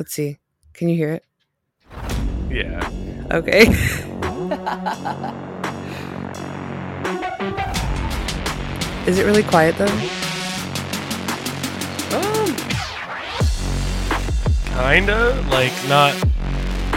[0.00, 0.38] Let's see.
[0.72, 1.24] Can you hear it?
[2.48, 2.80] Yeah.
[3.30, 3.68] Okay.
[9.06, 9.84] Is it really quiet though?
[12.16, 12.56] Um,
[14.74, 16.14] kinda like not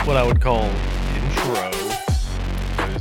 [0.07, 0.69] what I would call
[1.13, 1.71] intro.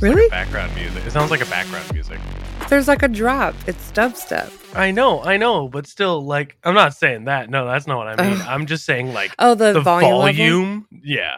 [0.01, 0.23] Really?
[0.23, 1.05] Like background music.
[1.05, 2.19] It sounds like a background music.
[2.67, 3.55] There's like a drop.
[3.67, 4.51] It's dubstep.
[4.75, 7.49] I know, I know, but still, like, I'm not saying that.
[7.49, 8.41] No, that's not what I mean.
[8.41, 10.09] I'm just saying, like, Oh, the, the volume.
[10.09, 10.87] volume.
[11.03, 11.37] Yeah,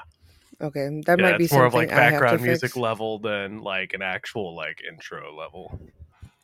[0.61, 2.77] Okay, that yeah, might be more of like I have to background music fix.
[2.77, 5.77] level than like an actual like intro level.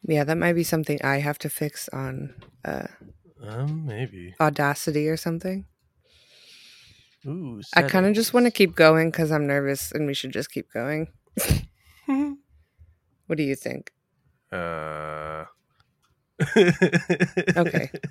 [0.03, 2.33] Yeah, that might be something I have to fix on
[2.65, 2.87] uh,
[3.41, 4.35] Um, maybe.
[4.41, 5.65] Audacity or something.
[7.25, 10.33] Ooh, I kind of just want to keep going because I'm nervous, and we should
[10.33, 11.07] just keep going.
[13.27, 13.93] What do you think?
[14.51, 15.45] Uh.
[17.57, 17.89] Okay.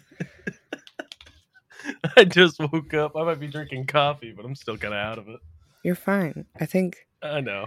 [2.17, 3.17] I just woke up.
[3.17, 5.41] I might be drinking coffee, but I'm still kind of out of it.
[5.83, 6.45] You're fine.
[6.61, 7.67] I think I know.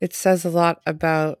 [0.00, 1.40] it says a lot about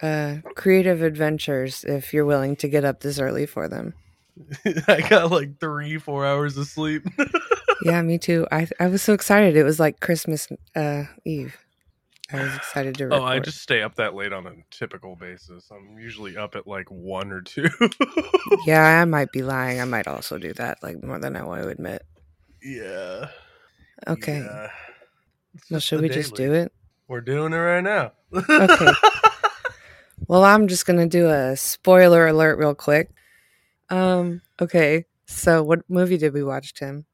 [0.00, 3.94] uh, creative adventures if you're willing to get up this early for them.
[4.86, 7.04] I got like three, four hours of sleep.
[7.84, 8.44] Yeah, me too.
[8.50, 9.56] I I was so excited.
[9.56, 11.56] It was like Christmas uh, Eve.
[12.30, 13.20] I was excited to record.
[13.20, 15.70] oh, I just stay up that late on a typical basis.
[15.70, 17.68] I'm usually up at like one or two.
[18.66, 19.80] yeah, I might be lying.
[19.80, 22.02] I might also do that like more than I want to admit.
[22.62, 23.28] yeah.
[24.06, 24.38] Okay.
[24.40, 24.68] Yeah.
[25.70, 26.72] Well, should we just do it?
[27.08, 28.12] We're doing it right now.
[28.34, 28.92] Okay.
[30.26, 33.08] Well, I'm just gonna do a spoiler alert real quick.
[33.88, 34.42] Um.
[34.60, 35.06] Okay.
[35.26, 37.06] So, what movie did we watch, Tim?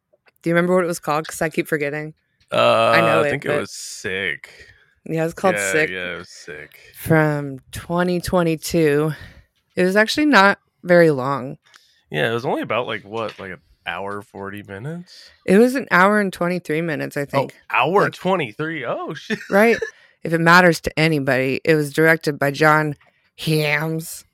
[0.42, 1.24] Do you remember what it was called?
[1.26, 2.14] Because I keep forgetting.
[2.50, 4.50] Uh, I know I it, think it, but- was sick.
[5.06, 6.80] Yeah, it's called yeah, Sick Yeah, it was sick.
[6.96, 9.12] from 2022.
[9.76, 11.58] It was actually not very long.
[12.10, 15.30] Yeah, it was only about like what, like an hour forty minutes.
[15.46, 17.54] It was an hour and 23 minutes, I think.
[17.70, 18.84] oh, hour like- twenty three.
[18.84, 19.38] Oh shit.
[19.50, 19.76] Right?
[20.22, 22.94] if it matters to anybody, it was directed by John
[23.38, 24.24] Hams.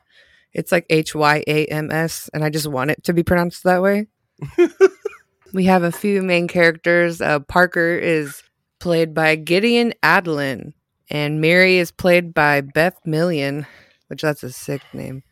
[0.53, 3.64] It's like H Y A M S, and I just want it to be pronounced
[3.64, 4.09] that way.
[5.53, 7.20] we have a few main characters.
[7.20, 8.42] Uh, Parker is
[8.80, 10.72] played by Gideon Adlon,
[11.08, 13.66] and Mary is played by Beth Million,
[14.08, 15.22] which that's a sick name.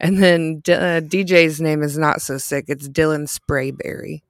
[0.00, 2.64] And then D- uh, DJ's name is not so sick.
[2.68, 4.22] It's Dylan Sprayberry.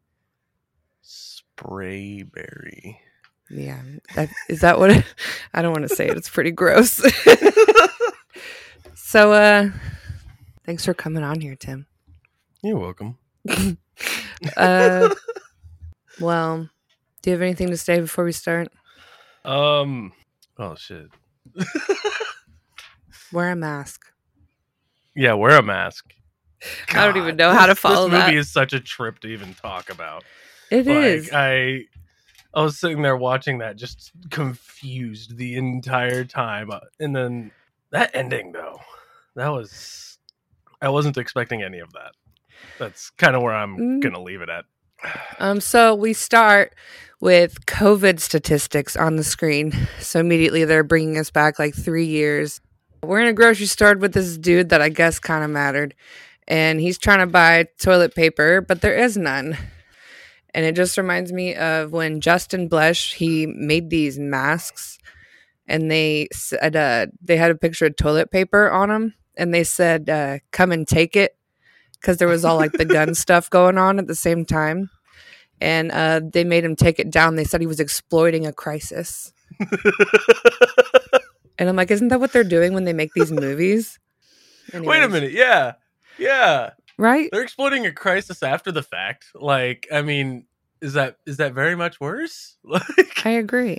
[1.04, 2.98] Sprayberry.
[3.48, 3.82] Yeah,
[4.14, 4.90] that, is that what?
[4.90, 5.04] It,
[5.54, 6.16] I don't want to say it.
[6.16, 7.02] It's pretty gross.
[8.94, 9.70] so, uh,
[10.64, 11.86] thanks for coming on here, Tim.
[12.62, 13.18] You're welcome.
[14.56, 15.14] Uh,
[16.20, 16.68] well,
[17.22, 18.68] do you have anything to say before we start?
[19.44, 20.12] Um.
[20.58, 21.06] Oh shit.
[23.32, 24.02] Wear a mask.
[25.14, 26.12] Yeah, wear a mask.
[26.90, 28.38] I don't even know how to follow This movie that.
[28.40, 30.24] is such a trip to even talk about.
[30.70, 31.30] It like, is.
[31.32, 31.84] I
[32.54, 37.50] I was sitting there watching that, just confused the entire time, Uh, and then
[37.90, 38.78] that ending though,
[39.34, 40.18] that was
[40.80, 42.12] I wasn't expecting any of that.
[42.78, 44.02] That's kind of where I'm Mm.
[44.02, 44.64] gonna leave it at.
[45.38, 46.74] Um, so we start
[47.20, 49.72] with COVID statistics on the screen.
[50.00, 52.60] So immediately they're bringing us back like three years.
[53.04, 55.94] We're in a grocery store with this dude that I guess kind of mattered,
[56.46, 59.56] and he's trying to buy toilet paper, but there is none.
[60.54, 64.98] And it just reminds me of when Justin Blesh he made these masks,
[65.66, 69.64] and they said uh, they had a picture of toilet paper on them, and they
[69.64, 71.36] said, uh, "Come and take it,"
[72.02, 74.90] because there was all like the gun stuff going on at the same time
[75.62, 77.36] and uh, they made him take it down.
[77.36, 79.32] They said he was exploiting a crisis.
[81.62, 83.98] And I'm like, isn't that what they're doing when they make these movies?
[84.74, 85.74] Wait a minute, yeah,
[86.18, 87.28] yeah, right?
[87.30, 89.26] they're exploiting a crisis after the fact.
[89.34, 90.46] Like, I mean,
[90.80, 92.56] is that is that very much worse?
[92.64, 93.78] Like, I agree.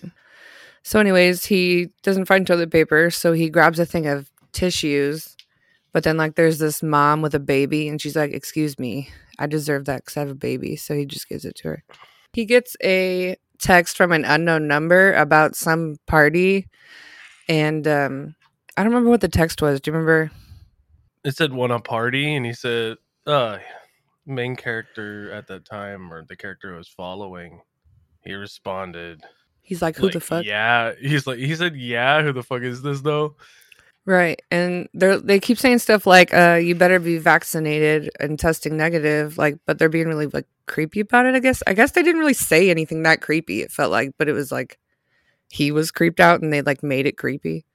[0.83, 5.32] So, anyways, he doesn't find toilet paper, so he grabs a thing of tissues.
[5.93, 9.09] But then, like, there's this mom with a baby, and she's like, "Excuse me,
[9.39, 11.83] I deserve that because I have a baby." So he just gives it to her.
[12.33, 16.67] He gets a text from an unknown number about some party,
[17.47, 18.35] and um,
[18.75, 19.79] I don't remember what the text was.
[19.79, 20.31] Do you remember?
[21.23, 23.59] it said one a party, and he said, "Uh,
[24.25, 27.61] main character at that time, or the character I was following."
[28.21, 29.21] He responded,
[29.61, 32.81] He's like, "Who the fuck?" Yeah, he's like, he said, "Yeah, who the fuck is
[32.81, 33.35] this though?"
[34.05, 34.41] Right.
[34.51, 39.37] And they they keep saying stuff like, uh, you better be vaccinated and testing negative,
[39.37, 41.63] like, but they're being really like creepy about it, I guess.
[41.65, 44.51] I guess they didn't really say anything that creepy, it felt like, but it was
[44.51, 44.77] like
[45.49, 47.65] he was creeped out and they like made it creepy.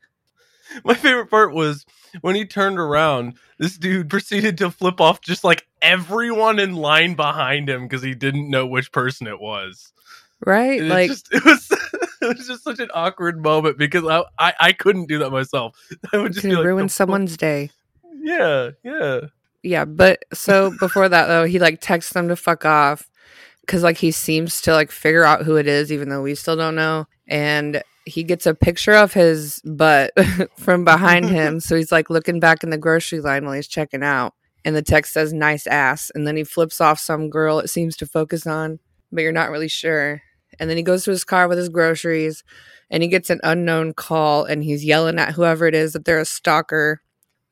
[0.84, 1.86] My favorite part was
[2.20, 7.14] when he turned around, this dude proceeded to flip off just like everyone in line
[7.14, 9.92] behind him because he didn't know which person it was.
[10.44, 10.80] Right?
[10.80, 11.70] And like it, just, it was
[12.22, 15.76] it was just such an awkward moment because I I, I couldn't do that myself.
[16.12, 17.70] I would just like, ruin someone's day.
[18.20, 19.20] Yeah, yeah.
[19.62, 23.08] Yeah, but so before that though, he like texts them to fuck off
[23.62, 26.56] because like he seems to like figure out who it is, even though we still
[26.56, 27.06] don't know.
[27.26, 30.12] And he gets a picture of his butt
[30.58, 34.02] from behind him, so he's like looking back in the grocery line while he's checking
[34.02, 34.34] out.
[34.64, 37.96] And the text says "nice ass," and then he flips off some girl it seems
[37.98, 38.78] to focus on,
[39.12, 40.22] but you're not really sure.
[40.58, 42.44] And then he goes to his car with his groceries,
[42.90, 46.18] and he gets an unknown call, and he's yelling at whoever it is that they're
[46.20, 47.00] a stalker.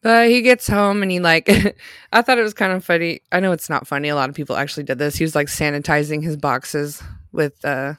[0.03, 1.49] But he gets home and he like
[2.13, 3.21] I thought it was kind of funny.
[3.33, 4.09] I know it's not funny.
[4.09, 5.17] A lot of people actually did this.
[5.17, 7.95] He was like sanitizing his boxes with uh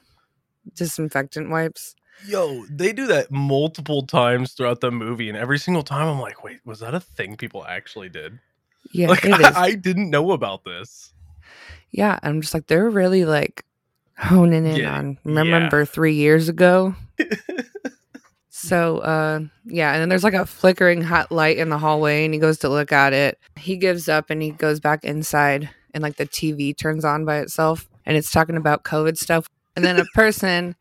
[0.74, 1.94] disinfectant wipes.
[2.26, 6.42] Yo, they do that multiple times throughout the movie, and every single time I'm like,
[6.42, 8.38] wait, was that a thing people actually did?
[8.92, 9.46] Yeah, like it is.
[9.46, 11.12] I, I didn't know about this.
[11.90, 13.64] yeah, I'm just like they're really like
[14.18, 16.94] honing in Yeah, on remember 3 years ago.
[18.50, 22.34] So uh yeah, and then there's like a flickering hot light in the hallway and
[22.34, 23.38] he goes to look at it.
[23.56, 27.38] He gives up and he goes back inside and like the TV turns on by
[27.38, 29.46] itself and it's talking about COVID stuff.
[29.76, 30.74] And then a person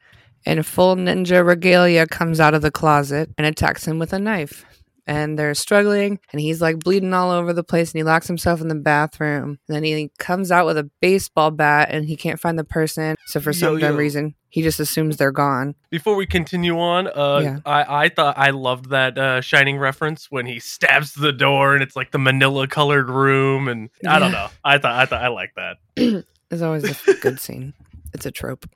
[0.44, 4.66] in full ninja regalia comes out of the closet and attacks him with a knife.
[5.08, 8.60] And they're struggling and he's like bleeding all over the place and he locks himself
[8.60, 9.58] in the bathroom.
[9.68, 13.16] And then he comes out with a baseball bat and he can't find the person.
[13.28, 13.98] So for some Yo, dumb yo.
[14.00, 15.76] reason, he just assumes they're gone.
[15.90, 17.60] Before we continue on, uh, Yeah.
[17.66, 21.82] I, I thought I loved that uh, Shining reference when he stabs the door and
[21.82, 24.50] it's like the manila colored room, and I don't know.
[24.64, 25.78] I thought I thought I like that
[26.52, 27.74] It's always a good scene.
[28.14, 28.70] It's a trope.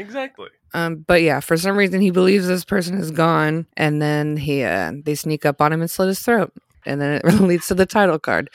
[0.00, 0.48] Exactly.
[0.74, 4.62] Um, but yeah, for some reason he believes this person is gone, and then he
[4.62, 6.52] uh, they sneak up on him and slit his throat,
[6.86, 8.50] and then it leads to the title card.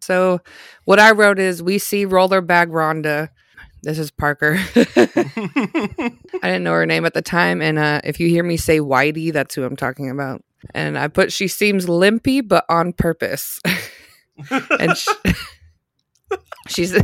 [0.00, 0.40] So
[0.84, 3.30] what I wrote is we see roller bag Rhonda.
[3.82, 4.58] This is Parker.
[4.76, 6.10] I
[6.42, 9.32] didn't know her name at the time, and uh, if you hear me say Whitey,
[9.32, 10.42] that's who I'm talking about.
[10.74, 13.60] And I put she seems limpy, but on purpose.
[14.50, 15.08] and sh-
[16.68, 16.96] she's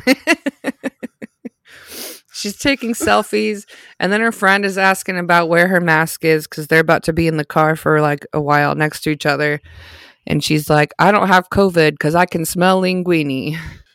[2.40, 3.64] she's taking selfies
[3.98, 7.12] and then her friend is asking about where her mask is because they're about to
[7.12, 9.60] be in the car for like a while next to each other.
[10.26, 13.56] And she's like i don't have covid because i can smell linguine.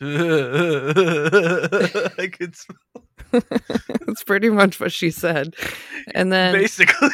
[2.18, 3.04] I could smell-
[4.06, 5.54] that's pretty much what she said.
[6.14, 7.08] And then basically.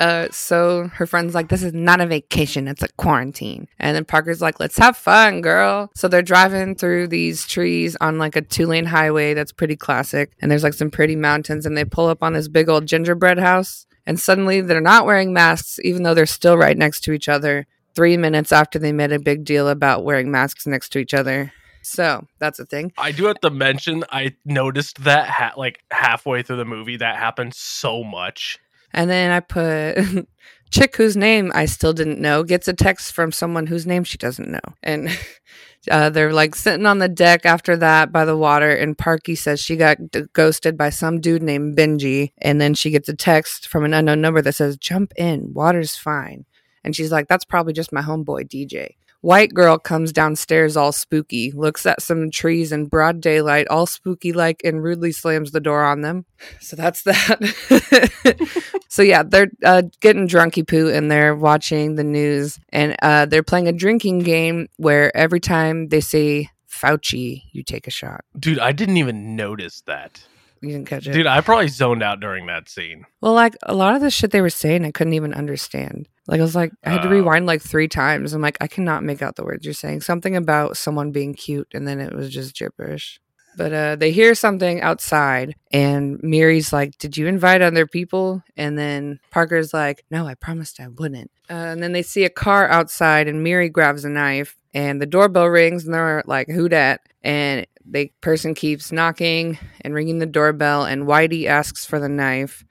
[0.00, 4.04] Uh, so her friend's like, "This is not a vacation; it's a quarantine." And then
[4.04, 8.42] Parker's like, "Let's have fun, girl." So they're driving through these trees on like a
[8.42, 12.22] two-lane highway that's pretty classic, and there's like some pretty mountains, and they pull up
[12.22, 16.26] on this big old gingerbread house, and suddenly they're not wearing masks, even though they're
[16.26, 17.66] still right next to each other.
[17.94, 21.52] Three minutes after they made a big deal about wearing masks next to each other.
[21.82, 22.92] So that's a thing.
[22.98, 27.16] I do have to mention I noticed that ha- like halfway through the movie that
[27.16, 28.58] happened so much.
[28.94, 30.26] And then I put
[30.70, 34.18] chick whose name I still didn't know gets a text from someone whose name she
[34.18, 34.74] doesn't know.
[34.82, 35.08] And
[35.90, 38.70] uh, they're like sitting on the deck after that by the water.
[38.70, 42.32] And Parky says she got d- ghosted by some dude named Benji.
[42.38, 45.96] And then she gets a text from an unknown number that says, Jump in, water's
[45.96, 46.44] fine.
[46.82, 48.96] And she's like, That's probably just my homeboy DJ.
[49.24, 54.34] White girl comes downstairs all spooky, looks at some trees in broad daylight, all spooky
[54.34, 56.26] like, and rudely slams the door on them.
[56.60, 58.68] So that's that.
[58.88, 63.42] so yeah, they're uh, getting drunky poo and they're watching the news and uh, they're
[63.42, 68.26] playing a drinking game where every time they say Fauci, you take a shot.
[68.38, 70.22] Dude, I didn't even notice that.
[70.64, 71.12] You didn't catch it.
[71.12, 73.04] Dude, I probably zoned out during that scene.
[73.20, 76.08] Well, like a lot of the shit they were saying, I couldn't even understand.
[76.26, 77.12] Like I was like, I had to Oh.
[77.12, 78.32] rewind like three times.
[78.32, 80.00] I'm like, I cannot make out the words you're saying.
[80.00, 83.20] Something about someone being cute, and then it was just gibberish.
[83.56, 88.76] But uh, they hear something outside, and Mary's like, "Did you invite other people?" And
[88.76, 92.66] then Parker's like, "No, I promised I wouldn't." Uh, and then they see a car
[92.68, 97.02] outside, and Mary grabs a knife, and the doorbell rings, and they're like, "Who dat?"
[97.22, 102.64] And the person keeps knocking and ringing the doorbell, and Whitey asks for the knife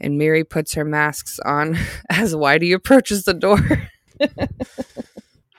[0.00, 1.76] and Mary puts her masks on
[2.10, 3.58] as Whitey approaches the door.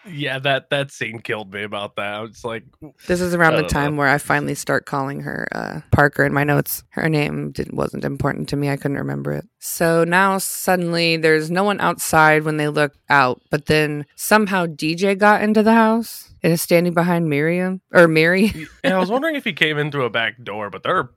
[0.08, 2.14] Yeah, that that scene killed me about that.
[2.14, 2.64] I was like,
[3.08, 4.00] This is around the time know.
[4.00, 6.84] where I finally start calling her uh, Parker in my notes.
[6.90, 8.70] Her name didn't, wasn't important to me.
[8.70, 9.48] I couldn't remember it.
[9.60, 15.18] So now suddenly there's no one outside when they look out, but then somehow DJ
[15.18, 18.54] got into the house and is standing behind Miriam or Mary.
[18.84, 21.10] and I was wondering if he came in through a back door, but there are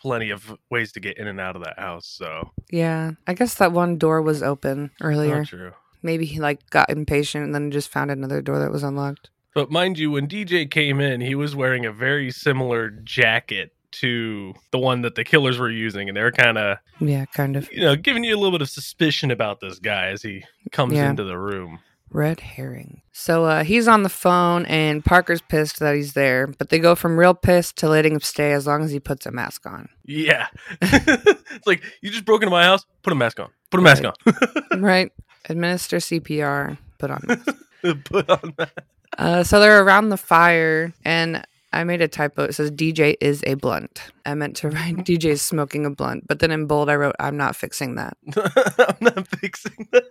[0.00, 2.06] plenty of ways to get in and out of that house.
[2.06, 5.38] So yeah, I guess that one door was open earlier.
[5.38, 5.72] not true.
[6.02, 9.30] Maybe he like got impatient and then just found another door that was unlocked.
[9.54, 14.54] But mind you, when DJ came in, he was wearing a very similar jacket to
[14.70, 17.68] the one that the killers were using, and they were kind of, Yeah, kind of.
[17.72, 20.92] you know, giving you a little bit of suspicion about this guy as he comes
[20.92, 21.10] Yeah.
[21.10, 21.80] into the room.
[22.12, 23.02] Red herring.
[23.12, 26.94] So uh, he's on the phone, and Parker's pissed that he's there, but they go
[26.94, 29.88] from real pissed to letting him stay as long as he puts a mask on.
[30.04, 30.46] Yeah,
[30.82, 32.84] it's like you just broke into my house.
[33.02, 33.50] Put a mask on.
[33.70, 34.14] Put a mask on.
[34.80, 35.12] right?
[35.48, 36.78] Administer CPR.
[36.98, 37.22] Put on.
[37.26, 37.48] mask.
[38.04, 38.84] Put on that.
[39.18, 42.44] Uh, so they're around the fire, and I made a typo.
[42.44, 44.02] It says DJ is a blunt.
[44.26, 47.16] I meant to write DJ is smoking a blunt, but then in bold I wrote
[47.18, 48.16] I'm not fixing that.
[48.36, 50.04] I'm not fixing that.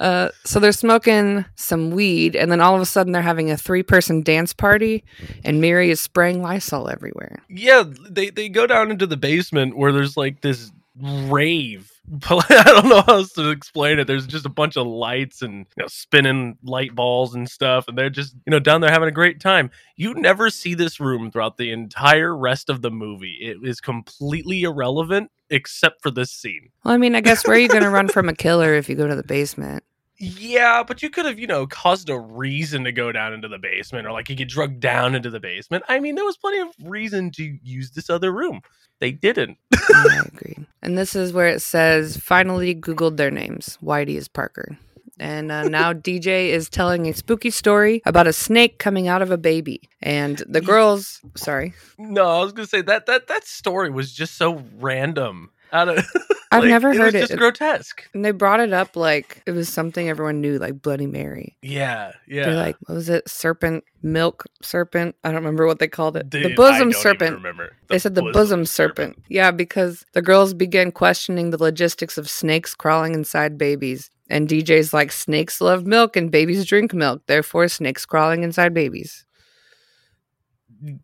[0.00, 3.56] Uh, so they're smoking some weed, and then all of a sudden they're having a
[3.56, 5.04] three-person dance party,
[5.44, 7.42] and Miri is spraying Lysol everywhere.
[7.48, 11.90] Yeah, they they go down into the basement where there's like this rave.
[12.30, 14.06] I don't know how else to explain it.
[14.06, 17.98] There's just a bunch of lights and you know, spinning light balls and stuff, and
[17.98, 19.70] they're just you know down there having a great time.
[19.96, 23.36] You never see this room throughout the entire rest of the movie.
[23.40, 26.70] It is completely irrelevant except for this scene.
[26.84, 28.88] Well, I mean, I guess where are you going to run from a killer if
[28.88, 29.84] you go to the basement?
[30.18, 33.58] Yeah, but you could have, you know, caused a reason to go down into the
[33.58, 35.84] basement or like you get drugged down into the basement.
[35.88, 38.60] I mean, there was plenty of reason to use this other room.
[39.00, 39.58] They didn't.
[39.90, 40.66] Yeah, I agree.
[40.82, 43.78] And this is where it says finally Googled their names.
[43.82, 44.76] Whitey is Parker.
[45.18, 49.30] And uh, now DJ is telling a spooky story about a snake coming out of
[49.30, 49.88] a baby.
[50.02, 54.36] And the girls, sorry, No, I was gonna say that that that story was just
[54.36, 55.50] so random.
[55.72, 55.98] Out of,
[56.50, 57.28] I've like, never heard it.
[57.28, 58.08] Just grotesque.
[58.14, 61.56] And they brought it up like it was something everyone knew, like Bloody Mary.
[61.62, 62.46] Yeah, yeah.
[62.46, 63.28] They're like, what was it?
[63.28, 65.14] Serpent, milk serpent?
[65.24, 66.30] I don't remember what they called it.
[66.30, 67.36] Dude, the bosom serpent.
[67.36, 69.22] Remember They said the bosom, serpent.
[69.28, 74.10] Yeah, because the girls began questioning the logistics of snakes crawling inside babies.
[74.30, 77.22] And DJ's like, snakes love milk and babies drink milk.
[77.26, 79.24] Therefore, snakes crawling inside babies.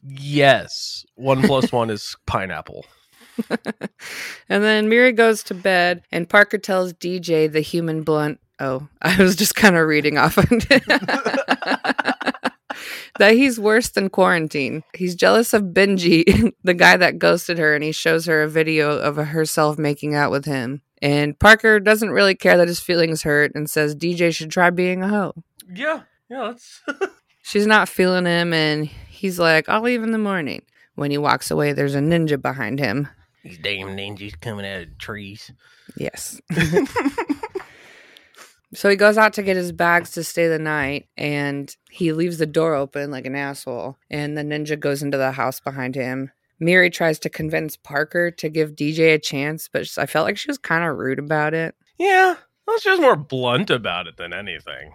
[0.06, 2.86] Yes, one plus one is pineapple.
[4.48, 8.40] and then Miri goes to bed, and Parker tells DJ the human blunt.
[8.60, 10.48] Oh, I was just kind of reading off of
[13.18, 14.82] that he's worse than quarantine.
[14.94, 18.98] He's jealous of Benji, the guy that ghosted her, and he shows her a video
[18.98, 20.82] of herself making out with him.
[21.02, 25.02] And Parker doesn't really care that his feelings hurt and says DJ should try being
[25.02, 25.34] a hoe.
[25.72, 26.54] Yeah, yeah.
[26.86, 27.12] That's
[27.42, 30.62] She's not feeling him, and he's like, I'll leave in the morning.
[30.94, 33.08] When he walks away, there's a ninja behind him.
[33.44, 35.52] These damn ninjas coming out of trees.
[35.96, 36.40] Yes.
[38.74, 42.38] so he goes out to get his bags to stay the night and he leaves
[42.38, 43.96] the door open like an asshole.
[44.10, 46.30] And the ninja goes into the house behind him.
[46.58, 50.50] Miri tries to convince Parker to give DJ a chance, but I felt like she
[50.50, 51.74] was kind of rude about it.
[51.98, 52.36] Yeah,
[52.66, 54.92] well, she was more blunt about it than anything.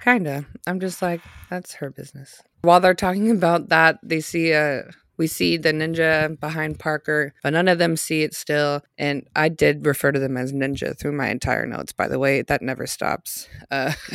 [0.00, 0.46] Kinda.
[0.66, 1.20] I'm just like,
[1.50, 2.42] that's her business.
[2.62, 4.90] While they're talking about that, they see a.
[5.16, 8.82] We see the ninja behind Parker, but none of them see it still.
[8.98, 12.42] And I did refer to them as ninja through my entire notes, by the way.
[12.42, 13.48] That never stops.
[13.70, 13.92] Uh,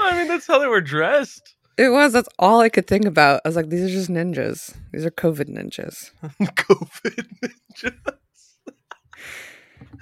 [0.00, 1.54] I mean, that's how they were dressed.
[1.78, 2.12] it was.
[2.12, 3.40] That's all I could think about.
[3.44, 4.74] I was like, these are just ninjas.
[4.92, 6.10] These are COVID ninjas.
[6.42, 8.14] COVID ninjas.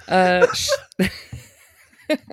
[0.07, 0.69] Uh, sh-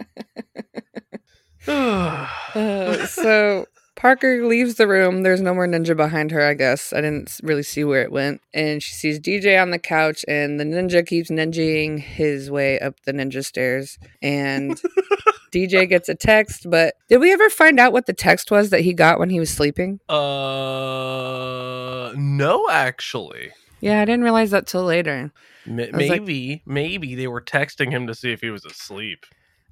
[1.66, 3.66] Uh, so
[3.98, 5.24] Parker leaves the room.
[5.24, 6.92] There's no more ninja behind her, I guess.
[6.92, 8.40] I didn't really see where it went.
[8.54, 12.94] And she sees DJ on the couch, and the ninja keeps ninjaing his way up
[13.06, 13.98] the ninja stairs.
[14.22, 14.80] And
[15.52, 18.82] DJ gets a text, but did we ever find out what the text was that
[18.82, 19.98] he got when he was sleeping?
[20.08, 23.50] uh, no, actually.
[23.80, 25.32] Yeah, I didn't realize that till later.
[25.66, 29.26] M- was like- maybe, maybe they were texting him to see if he was asleep.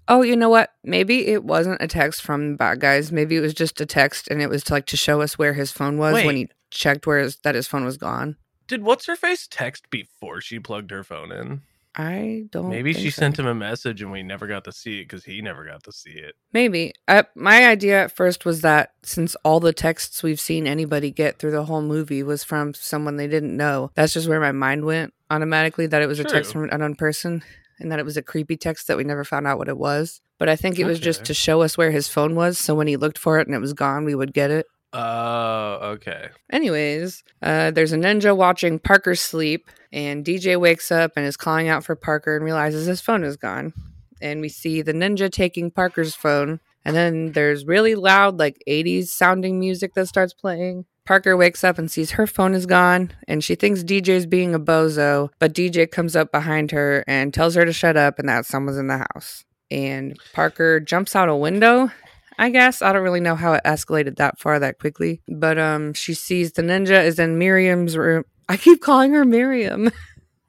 [0.08, 0.72] Oh, you know what?
[0.84, 3.10] Maybe it wasn't a text from the bad guys.
[3.10, 5.54] Maybe it was just a text, and it was to, like to show us where
[5.54, 8.36] his phone was when he checked where his, that his phone was gone.
[8.68, 11.62] Did what's her face text before she plugged her phone in?
[11.96, 12.68] I don't.
[12.68, 13.20] Maybe she so.
[13.20, 15.82] sent him a message and we never got to see it because he never got
[15.84, 16.34] to see it.
[16.52, 16.92] Maybe.
[17.08, 21.38] Uh, my idea at first was that since all the texts we've seen anybody get
[21.38, 24.84] through the whole movie was from someone they didn't know, that's just where my mind
[24.84, 27.42] went automatically that it was a text from an unknown person
[27.78, 30.20] and that it was a creepy text that we never found out what it was.
[30.38, 32.58] But I think it was just to show us where his phone was.
[32.58, 34.66] So when he looked for it and it was gone, we would get it.
[34.92, 36.28] Oh, okay.
[36.50, 41.68] Anyways, uh, there's a ninja watching Parker sleep, and DJ wakes up and is calling
[41.68, 43.72] out for Parker and realizes his phone is gone.
[44.20, 49.08] And we see the ninja taking Parker's phone, and then there's really loud, like 80s
[49.08, 50.86] sounding music that starts playing.
[51.06, 54.60] Parker wakes up and sees her phone is gone, and she thinks DJ's being a
[54.60, 58.44] bozo, but DJ comes up behind her and tells her to shut up and that
[58.44, 59.44] someone's in the house.
[59.70, 61.90] and Parker jumps out a window.
[62.38, 65.94] I guess I don't really know how it escalated that far that quickly, but um,
[65.94, 68.24] she sees the ninja is in Miriam's room.
[68.48, 69.90] I keep calling her Miriam.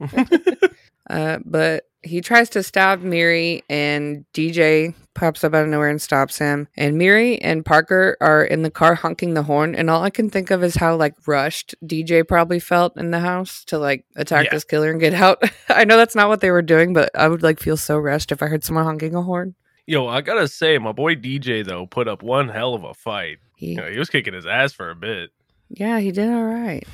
[1.10, 6.00] uh, but he tries to stab Miri, and DJ pops up out of nowhere and
[6.00, 6.68] stops him.
[6.76, 10.30] And Miri and Parker are in the car honking the horn, and all I can
[10.30, 14.44] think of is how like rushed DJ probably felt in the house to like attack
[14.46, 14.50] Yeah.
[14.52, 15.42] this killer and get out.
[15.68, 18.30] I know that's not what they were doing, but I would like feel so rushed
[18.32, 19.54] if I heard someone honking a horn.
[19.86, 23.38] Yo, I gotta say, my boy DJ though put up one hell of a fight.
[23.56, 25.30] He, You know, he was kicking his ass for a bit.
[25.68, 26.86] yeah, he did all right.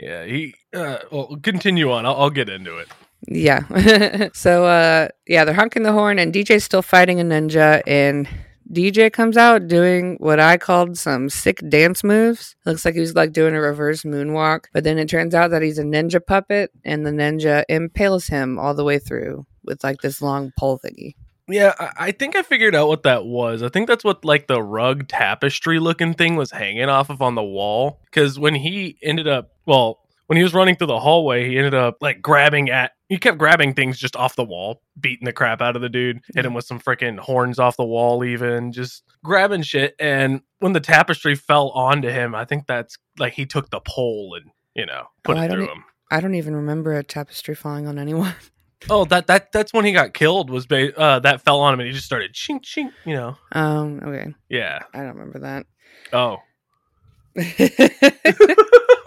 [0.00, 0.54] Yeah, he.
[0.74, 2.04] Uh, well, continue on.
[2.06, 2.88] I'll, I'll get into it.
[3.28, 4.28] Yeah.
[4.32, 8.28] so uh yeah, they're honking the horn and DJ's still fighting a ninja and
[8.72, 12.56] DJ comes out doing what I called some sick dance moves.
[12.64, 15.62] Looks like he was like doing a reverse moonwalk, but then it turns out that
[15.62, 20.00] he's a ninja puppet and the ninja impales him all the way through with like
[20.00, 21.14] this long pole thingy.
[21.48, 23.62] Yeah, I, think I figured out what that was.
[23.62, 27.36] I think that's what like the rug tapestry looking thing was hanging off of on
[27.36, 28.00] the wall.
[28.04, 31.74] Because when he ended up, well, when he was running through the hallway, he ended
[31.74, 32.92] up like grabbing at.
[33.08, 36.20] He kept grabbing things just off the wall, beating the crap out of the dude,
[36.34, 39.94] hit him with some freaking horns off the wall, even just grabbing shit.
[40.00, 44.36] And when the tapestry fell onto him, I think that's like he took the pole
[44.40, 45.84] and you know put Oh, it through e- him.
[46.10, 48.34] I don't even remember a tapestry falling on anyone.
[48.90, 50.50] Oh, that that that's when he got killed.
[50.50, 52.90] Was ba- uh, that fell on him and he just started chink chink.
[53.06, 54.34] You know, Um, okay.
[54.50, 54.80] yeah.
[54.92, 55.66] I don't remember that.
[56.12, 56.36] Oh,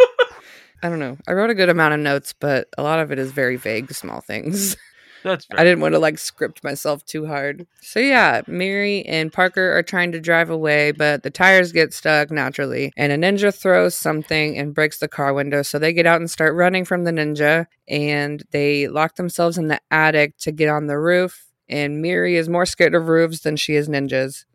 [0.81, 1.17] I don't know.
[1.27, 3.91] I wrote a good amount of notes, but a lot of it is very vague,
[3.93, 4.77] small things.
[5.23, 5.47] that's.
[5.51, 7.67] I didn't want to like script myself too hard.
[7.81, 12.31] So yeah, Mary and Parker are trying to drive away, but the tires get stuck
[12.31, 15.61] naturally, and a ninja throws something and breaks the car window.
[15.61, 19.67] So they get out and start running from the ninja, and they lock themselves in
[19.67, 21.47] the attic to get on the roof.
[21.67, 24.45] And Miri is more scared of roofs than she is ninjas.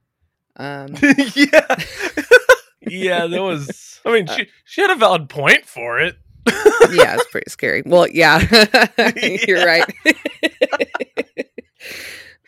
[0.57, 0.95] Um,
[1.35, 1.77] yeah.
[2.81, 3.94] yeah, that was.
[4.05, 6.17] I mean, she she had a valid point for it.
[6.93, 7.83] yeah, it's pretty scary.
[7.87, 8.39] Well, yeah,
[9.47, 9.95] you're right.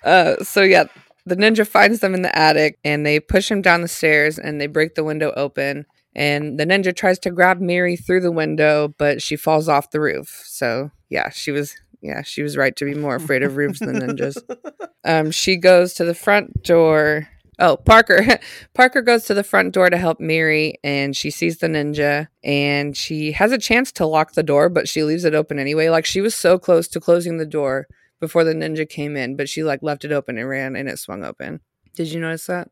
[0.04, 0.84] uh, so yeah,
[1.24, 4.60] the ninja finds them in the attic and they push him down the stairs and
[4.60, 5.86] they break the window open.
[6.14, 10.00] And the ninja tries to grab Mary through the window, but she falls off the
[10.00, 10.42] roof.
[10.46, 13.96] So yeah, she was yeah she was right to be more afraid of roofs than
[14.00, 14.36] ninjas.
[15.04, 17.28] Um, she goes to the front door.
[17.58, 18.38] Oh, Parker.
[18.74, 22.96] Parker goes to the front door to help Miri, and she sees the ninja, and
[22.96, 25.88] she has a chance to lock the door, but she leaves it open anyway.
[25.88, 27.86] Like she was so close to closing the door
[28.20, 30.98] before the ninja came in, but she like left it open and ran, and it
[30.98, 31.60] swung open.
[31.94, 32.70] Did you notice that?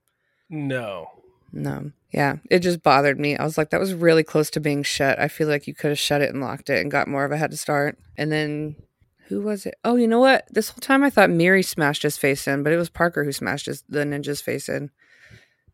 [0.50, 1.08] No.
[1.52, 1.92] No.
[2.12, 3.36] Yeah, it just bothered me.
[3.36, 5.18] I was like, that was really close to being shut.
[5.18, 7.32] I feel like you could have shut it and locked it and got more of
[7.32, 7.98] a head start.
[8.16, 8.76] And then
[9.28, 9.74] who was it?
[9.84, 10.46] Oh, you know what?
[10.50, 13.32] This whole time I thought Miri smashed his face in, but it was Parker who
[13.32, 14.90] smashed his, the ninja's face in.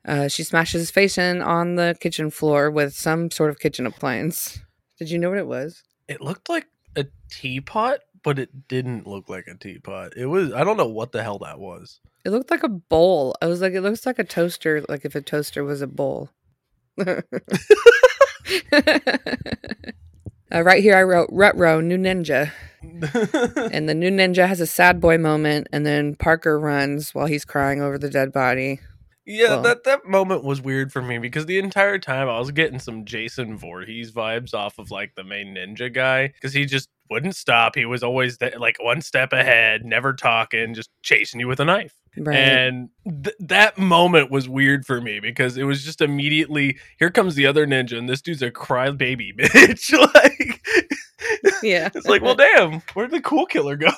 [0.04, 3.86] Uh, she smashed his face in on the kitchen floor with some sort of kitchen
[3.86, 4.60] appliance.
[4.98, 5.82] Did you know what it was?
[6.08, 10.16] It looked like a teapot, but it didn't look like a teapot.
[10.16, 10.52] It was.
[10.52, 12.00] I don't know what the hell that was.
[12.24, 13.34] It looked like a bowl.
[13.42, 16.30] I was like, it looks like a toaster, like if a toaster was a bowl.
[20.54, 22.52] uh, right here, I wrote Rutro, new ninja.
[23.72, 27.44] And the new ninja has a sad boy moment, and then Parker runs while he's
[27.44, 28.80] crying over the dead body.
[29.26, 32.50] yeah, Well- that that moment was weird for me because the entire time I was
[32.52, 36.88] getting some Jason Voorhees vibes off of like the main ninja guy because he just
[37.10, 37.74] wouldn't stop.
[37.74, 41.64] He was always th- like one step ahead, never talking, just chasing you with a
[41.66, 41.99] knife.
[42.16, 42.36] Right.
[42.36, 47.34] And th- that moment was weird for me because it was just immediately here comes
[47.34, 49.92] the other ninja, and this dude's a crybaby bitch.
[50.14, 50.60] like,
[51.62, 51.88] yeah.
[51.94, 53.90] it's like, well, damn, where'd the cool killer go?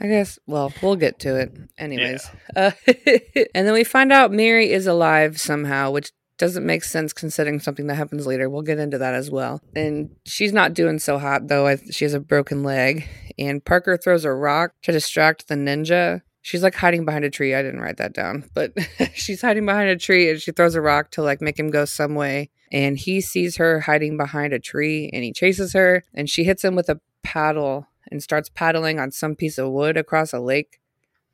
[0.00, 1.56] I guess, well, we'll get to it.
[1.76, 2.30] Anyways.
[2.54, 7.58] Uh, and then we find out Mary is alive somehow, which doesn't make sense considering
[7.58, 8.48] something that happens later.
[8.48, 9.60] We'll get into that as well.
[9.74, 11.66] And she's not doing so hot, though.
[11.66, 13.08] I, she has a broken leg.
[13.38, 16.22] And Parker throws a rock to distract the ninja.
[16.42, 17.54] She's like hiding behind a tree.
[17.54, 18.72] I didn't write that down, but
[19.14, 21.84] she's hiding behind a tree and she throws a rock to like make him go
[21.84, 22.50] some way.
[22.70, 26.64] And he sees her hiding behind a tree and he chases her and she hits
[26.64, 30.80] him with a paddle and starts paddling on some piece of wood across a lake.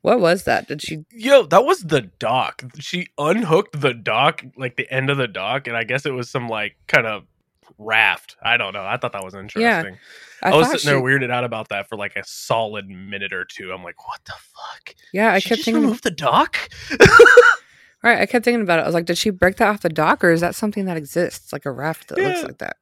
[0.01, 0.67] What was that?
[0.67, 1.05] Did she?
[1.11, 2.63] Yo, that was the dock.
[2.79, 6.29] She unhooked the dock, like the end of the dock, and I guess it was
[6.29, 7.23] some like kind of
[7.77, 8.35] raft.
[8.41, 8.83] I don't know.
[8.85, 9.61] I thought that was interesting.
[9.61, 9.83] Yeah,
[10.41, 13.45] I, was thought sitting there weirded out about that for like a solid minute or
[13.45, 13.71] two.
[13.71, 14.95] I'm like, what the fuck?
[15.13, 15.81] Yeah, I she kept thinking.
[15.81, 16.57] removed the dock.
[18.03, 18.83] Right, I kept thinking about it.
[18.83, 20.95] I was like, did she break that off the dock, or is that something that
[20.95, 22.77] exists, like a raft that looks like that?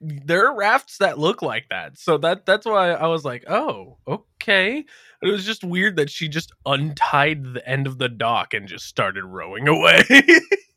[0.00, 1.98] there are rafts that look like that.
[1.98, 4.84] So that that's why I was like, oh, okay.
[5.22, 8.86] It was just weird that she just untied the end of the dock and just
[8.86, 10.02] started rowing away.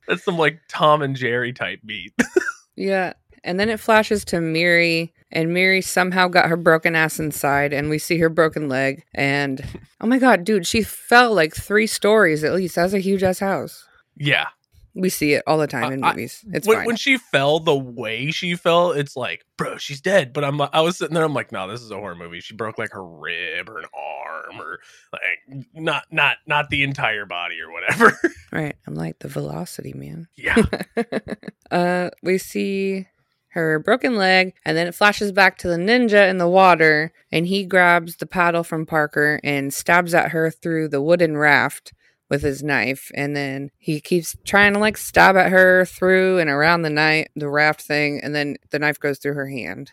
[0.07, 2.13] That's some like Tom and Jerry type beat.
[2.79, 3.13] Yeah.
[3.43, 7.89] And then it flashes to Miri, and Miri somehow got her broken ass inside, and
[7.89, 9.03] we see her broken leg.
[9.13, 9.63] And
[10.01, 12.75] oh my god, dude, she fell like three stories at least.
[12.75, 13.85] That's a huge ass house.
[14.17, 14.47] yeah.
[14.99, 16.43] We see it all the time in I- movies.
[16.51, 20.33] It's when, when she fell, the way she fell, it's like, bro, she's dead.
[20.33, 22.41] But I'm, like- I was sitting there, I'm like, no, this is a horror movie.
[22.41, 24.79] She broke like her rib or an arm or
[25.13, 28.17] like not, not, not the entire body or whatever.
[28.51, 28.75] right.
[28.85, 30.27] I'm like the velocity man.
[30.35, 30.61] yeah,
[31.71, 33.07] uh, we see
[33.53, 37.47] her broken leg, and then it flashes back to the ninja in the water, and
[37.47, 41.93] he grabs the paddle from Parker and stabs at her through the wooden raft
[42.29, 46.49] with his knife, and then he keeps trying to like stab at her through and
[46.49, 49.91] around the night the raft thing, and then the knife goes through her hand,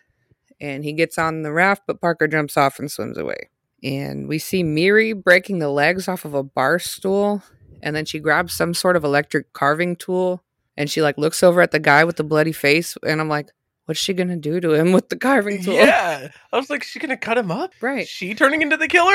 [0.61, 3.51] and he gets on the raft, but Parker jumps off and swims away.
[3.83, 7.42] And we see Miri breaking the legs off of a bar stool,
[7.83, 10.42] and then she grabs some sort of electric carving tool
[10.77, 13.51] and she like looks over at the guy with the bloody face and i'm like
[13.87, 16.29] what's she gonna do to him with the carving tool yeah.
[16.53, 17.72] I was like, she gonna cut him up?
[17.81, 19.14] right She turning into the killer?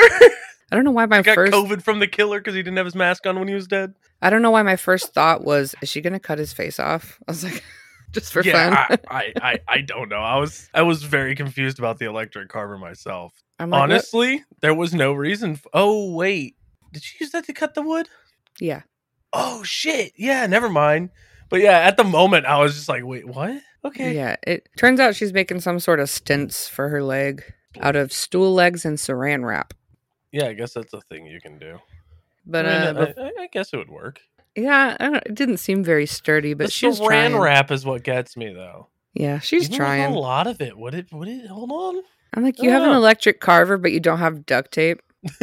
[0.72, 2.86] i don't know why my Got first COVID from the killer because he didn't have
[2.86, 3.94] his mask on when he was dead.
[4.20, 7.18] i don't know why my first thought was is she gonna cut his face off
[7.28, 7.62] i was like
[8.12, 8.52] just for yeah,
[8.86, 10.20] fun I, I, I, I don't know.
[10.20, 13.32] I was, I was very confused about the electric carver myself.
[13.58, 13.80] like what?
[13.80, 15.52] Honestly, there was no reason.
[15.52, 16.56] F- oh wait,
[16.92, 18.10] did she use that to cut the wood?
[18.60, 18.82] yeah
[19.32, 20.12] Oh shit!
[20.16, 21.08] Yeah, never mind.
[21.52, 23.60] But yeah, at the moment, I was just like, wait, what?
[23.84, 24.14] Okay.
[24.14, 27.42] yeah it turns out she's making some sort of stents for her leg
[27.80, 29.74] out of stool legs and saran wrap
[30.30, 31.78] Yeah, I guess that's a thing you can do.
[32.46, 34.20] but I, uh mean, bef- I, I- guess it would work.
[34.56, 37.84] yeah I don't, it didn't seem very sturdy but the she's saran trying wrap is
[37.84, 38.86] what gets me though.
[39.14, 40.78] yeah she's Even trying a lot of it.
[40.78, 41.12] Would it?
[41.12, 41.46] Would it?
[41.48, 42.02] Hold on.
[42.34, 42.96] i'm like you have an Oh.
[42.96, 45.02] electric carver but you don't have duct tape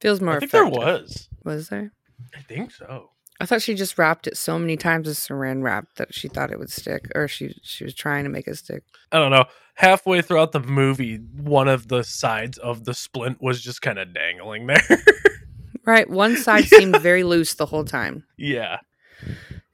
[0.00, 1.28] feels more I think there was.
[1.44, 1.92] was there
[2.36, 3.10] I think so.
[3.40, 6.50] I thought she just wrapped it so many times with saran wrap that she thought
[6.50, 8.82] it would stick, or she she was trying to make it stick.
[9.12, 9.44] I don't know.
[9.74, 14.12] Halfway throughout the movie, one of the sides of the splint was just kind of
[14.12, 14.82] dangling there.
[15.86, 18.24] Right, one side seemed very loose the whole time.
[18.36, 18.80] yeah.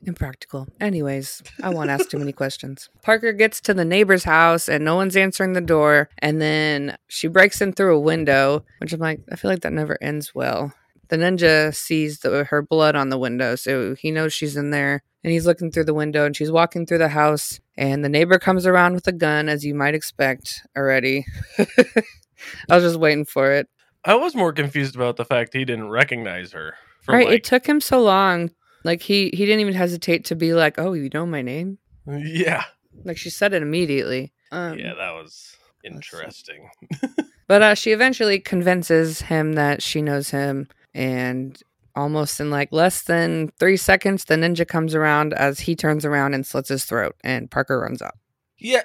[0.07, 0.68] Impractical.
[0.81, 2.88] Anyways, I won't ask too many questions.
[3.03, 7.27] Parker gets to the neighbor's house and no one's answering the door, and then she
[7.27, 10.72] breaks in through a window, which I'm like, I feel like that never ends well.
[11.09, 15.03] The ninja sees the, her blood on the window, so he knows she's in there,
[15.23, 18.38] and he's looking through the window, and she's walking through the house, and the neighbor
[18.38, 21.27] comes around with a gun, as you might expect already.
[21.59, 23.69] I was just waiting for it.
[24.05, 26.75] I was more confused about the fact he didn't recognize her.
[27.09, 28.51] Right, like, it took him so long.
[28.85, 32.64] Like he he didn't even hesitate to be like, "Oh, you know my name." yeah.
[33.03, 34.33] Like she said it immediately.
[34.53, 36.69] Um, Yeah, that was interesting.
[37.47, 41.61] But uh, she eventually convinces him that she knows him, and
[41.97, 46.35] almost in like less than three seconds, the ninja comes around as he turns around
[46.35, 48.19] and slits his throat, and Parker runs up.
[48.59, 48.83] Yeah,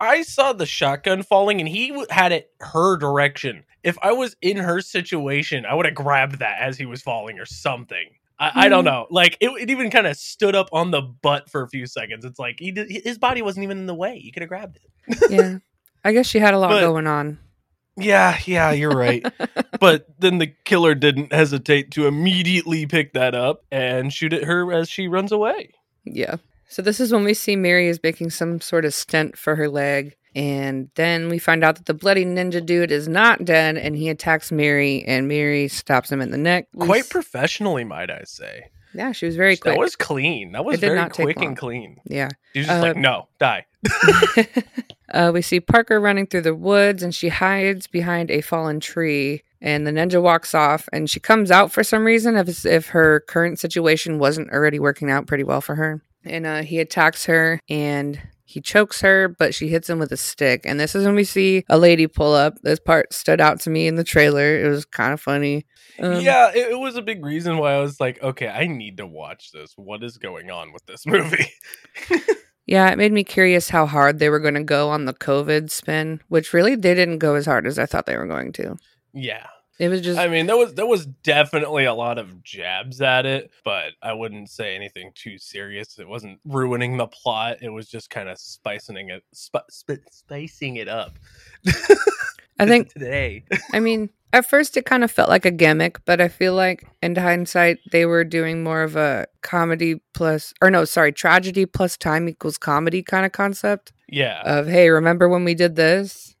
[0.00, 3.64] I saw the shotgun falling and he had it her direction.
[3.84, 7.38] If I was in her situation, I would have grabbed that as he was falling
[7.38, 8.08] or something.
[8.38, 8.90] I, I don't Hmm.
[8.90, 9.06] know.
[9.10, 12.24] Like it, it even kind of stood up on the butt for a few seconds.
[12.24, 14.18] It's like he did, his body wasn't even in the way.
[14.18, 15.30] He could have grabbed it.
[15.30, 15.58] Yeah,
[16.04, 17.38] I guess she had a lot But- going on.
[17.96, 19.24] Yeah, yeah, you're right.
[19.80, 24.72] but then the killer didn't hesitate to immediately pick that up and shoot at her
[24.72, 25.70] as she runs away.
[26.04, 26.36] Yeah.
[26.68, 29.68] So this is when we see Mary is making some sort of stent for her
[29.68, 30.16] leg.
[30.34, 34.08] And then we find out that the bloody ninja dude is not dead and he
[34.08, 36.68] attacks Mary and Mary stops him in the neck.
[36.72, 38.70] We Quite s- professionally, might I say.
[38.94, 39.74] yeah, she was very quick.
[39.74, 40.52] That was clean.
[40.52, 41.98] That was very quick and clean.
[42.08, 42.30] yeah.
[42.54, 43.66] She was just like, Uh, no, die.
[45.12, 49.42] uh, we see Parker running through the woods and she hides behind a fallen tree.
[49.60, 53.20] And the ninja walks off and she comes out for some reason as if her
[53.28, 56.02] current situation wasn't already working out pretty well for her.
[56.24, 60.16] And uh, he attacks her and he chokes her, but she hits him with a
[60.16, 60.62] stick.
[60.64, 62.54] And this is when we see a lady pull up.
[62.62, 64.58] This part stood out to me in the trailer.
[64.58, 65.64] It was kind of funny.
[66.00, 68.96] Um, yeah, it, it was a big reason why I was like, okay, I need
[68.96, 69.74] to watch this.
[69.76, 71.52] What is going on with this movie?
[72.66, 75.70] Yeah, it made me curious how hard they were going to go on the COVID
[75.70, 78.76] spin, which really they didn't go as hard as I thought they were going to.
[79.12, 79.46] yeah.
[79.78, 83.26] It was just I mean, there was there was definitely a lot of jabs at
[83.26, 85.98] it, but I wouldn't say anything too serious.
[85.98, 87.56] It wasn't ruining the plot.
[87.62, 91.18] It was just kind of spicing it, sp- sp- spicing it up.
[92.58, 93.44] I think today.
[93.72, 96.84] I mean, at first it kind of felt like a gimmick, but I feel like
[97.02, 101.96] in hindsight they were doing more of a comedy plus or no, sorry, tragedy plus
[101.96, 106.36] time equals comedy kind of concept yeah, of hey, remember when we did this?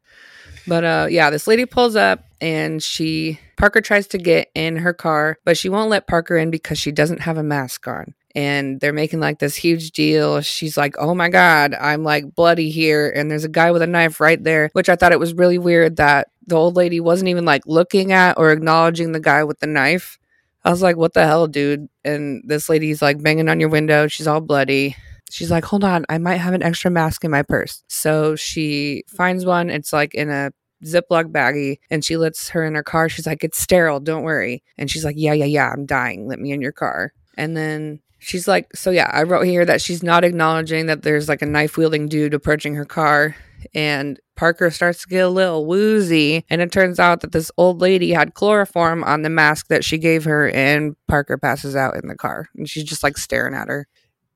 [0.66, 4.92] But uh yeah, this lady pulls up and she Parker tries to get in her
[4.92, 8.14] car, but she won't let Parker in because she doesn't have a mask on.
[8.34, 10.40] And they're making like this huge deal.
[10.40, 13.86] She's like, "Oh my god, I'm like bloody here." And there's a guy with a
[13.86, 17.28] knife right there, which I thought it was really weird that the old lady wasn't
[17.28, 20.18] even like looking at or acknowledging the guy with the knife.
[20.64, 24.08] I was like, "What the hell, dude?" And this lady's like banging on your window.
[24.08, 24.96] She's all bloody.
[25.30, 29.04] She's like, "Hold on, I might have an extra mask in my purse." So she
[29.08, 29.70] finds one.
[29.70, 30.52] It's like in a
[30.84, 33.08] Ziploc baggie and she lets her in her car.
[33.08, 34.62] She's like, It's sterile, don't worry.
[34.78, 36.26] And she's like, Yeah, yeah, yeah, I'm dying.
[36.26, 37.12] Let me in your car.
[37.36, 41.28] And then she's like, So yeah, I wrote here that she's not acknowledging that there's
[41.28, 43.36] like a knife wielding dude approaching her car.
[43.74, 46.44] And Parker starts to get a little woozy.
[46.48, 49.98] And it turns out that this old lady had chloroform on the mask that she
[49.98, 50.48] gave her.
[50.50, 52.48] And Parker passes out in the car.
[52.56, 53.86] And she's just like staring at her.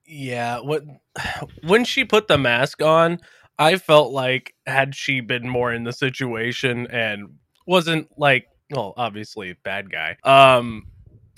[0.07, 0.83] Yeah, what
[1.62, 3.20] when she put the mask on,
[3.59, 9.57] I felt like had she been more in the situation and wasn't like, well, obviously
[9.64, 10.16] bad guy.
[10.25, 10.87] Um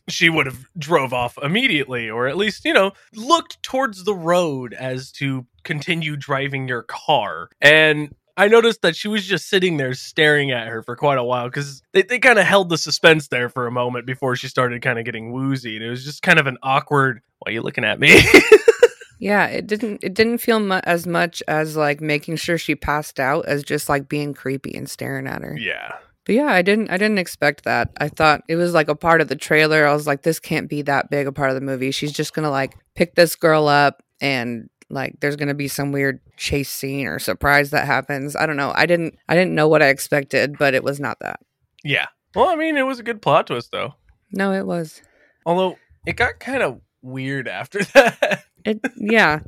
[0.08, 4.74] she would have drove off immediately or at least, you know, looked towards the road
[4.74, 7.48] as to continue driving your car.
[7.60, 11.24] And I noticed that she was just sitting there staring at her for quite a
[11.24, 14.48] while because they, they kind of held the suspense there for a moment before she
[14.48, 15.76] started kind of getting woozy.
[15.76, 18.20] And it was just kind of an awkward, why are you looking at me?
[19.20, 23.18] Yeah, it didn't it didn't feel mu- as much as like making sure she passed
[23.18, 25.56] out as just like being creepy and staring at her.
[25.58, 25.96] yeah.
[26.28, 27.90] But yeah, I didn't I didn't expect that.
[27.96, 29.86] I thought it was like a part of the trailer.
[29.86, 31.90] I was like this can't be that big a part of the movie.
[31.90, 35.68] She's just going to like pick this girl up and like there's going to be
[35.68, 38.36] some weird chase scene or surprise that happens.
[38.36, 38.74] I don't know.
[38.76, 41.40] I didn't I didn't know what I expected, but it was not that.
[41.82, 42.08] Yeah.
[42.34, 43.94] Well, I mean, it was a good plot twist, though.
[44.30, 45.00] No, it was.
[45.46, 48.44] Although it got kind of weird after that.
[48.64, 49.40] It yeah.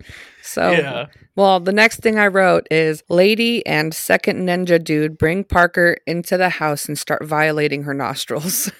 [0.42, 1.06] So yeah.
[1.36, 6.36] Well, the next thing I wrote is Lady and second ninja dude bring Parker into
[6.36, 8.70] the house and start violating her nostrils.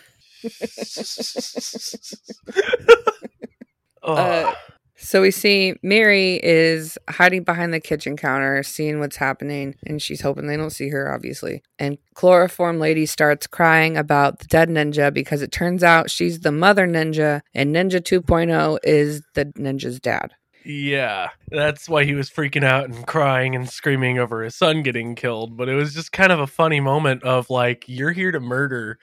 [4.02, 4.54] oh, Uh,
[5.00, 10.20] so we see Mary is hiding behind the kitchen counter, seeing what's happening, and she's
[10.20, 11.62] hoping they don't see her, obviously.
[11.78, 16.52] And Chloroform Lady starts crying about the dead ninja because it turns out she's the
[16.52, 20.32] mother ninja, and Ninja 2.0 is the ninja's dad.
[20.64, 21.30] yeah.
[21.50, 25.56] That's why he was freaking out and crying and screaming over his son getting killed.
[25.56, 28.98] But it was just kind of a funny moment of like, you're here to murder.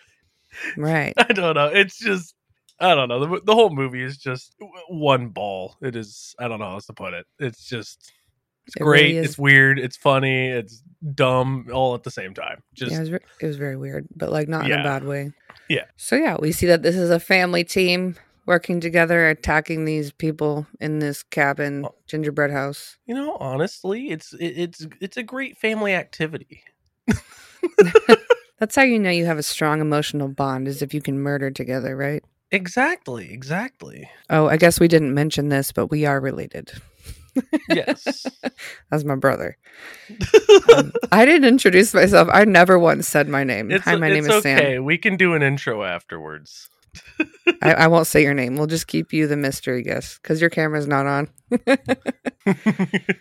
[0.78, 1.14] Right.
[1.18, 1.68] I don't know.
[1.68, 2.36] It's just.
[2.80, 3.26] I don't know.
[3.26, 4.56] The, the whole movie is just
[4.88, 5.76] one ball.
[5.82, 6.36] It is.
[6.40, 7.26] I don't know how else to put it.
[7.40, 8.12] It's just.
[8.68, 9.02] It's It great.
[9.14, 9.80] really it's weird.
[9.80, 10.48] It's funny.
[10.50, 10.84] It's
[11.16, 11.68] dumb.
[11.74, 12.62] All at the same time.
[12.74, 15.06] Just yeah, it was, ve- it was very weird, but like not in a bad
[15.06, 15.32] way.
[15.70, 15.86] Yeah.
[15.96, 20.68] So yeah, we see that this is a family team working together, attacking these people
[20.82, 22.98] in this cabin gingerbread house.
[23.06, 26.62] you know, honestly, it's it, it's it's a great family activity.
[28.60, 31.52] That's how you know you have a strong emotional bond, is if you can murder
[31.52, 32.24] together, right?
[32.52, 33.32] Exactly.
[33.32, 34.10] Exactly.
[34.30, 36.72] Oh, I guess we didn't mention this, but we are related.
[37.70, 38.26] Yes.
[38.90, 39.58] That's my brother.
[40.76, 42.30] Um, I didn't introduce myself.
[42.32, 43.70] I never once said my name.
[43.72, 44.58] it's Hi, my name is Sam.
[44.58, 44.80] okay.
[44.80, 46.70] We can do an intro afterwards.
[47.62, 48.56] I, I won't say your name.
[48.56, 51.30] We'll just keep you the mystery guest because your camera's not on.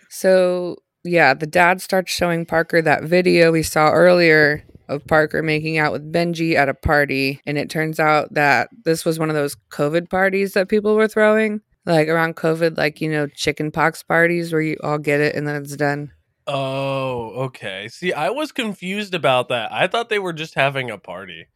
[0.09, 5.79] So yeah, the dad starts showing Parker that video we saw earlier of Parker making
[5.79, 9.35] out with Benji at a party, and it turns out that this was one of
[9.37, 14.03] those COVID parties that people were throwing, like around COVID, like you know, chicken pox
[14.03, 16.13] parties where you all get it and then it's done.
[16.47, 17.89] oh, okay.
[17.89, 19.73] See, I was confused about that.
[19.73, 21.47] I thought they were just having a party,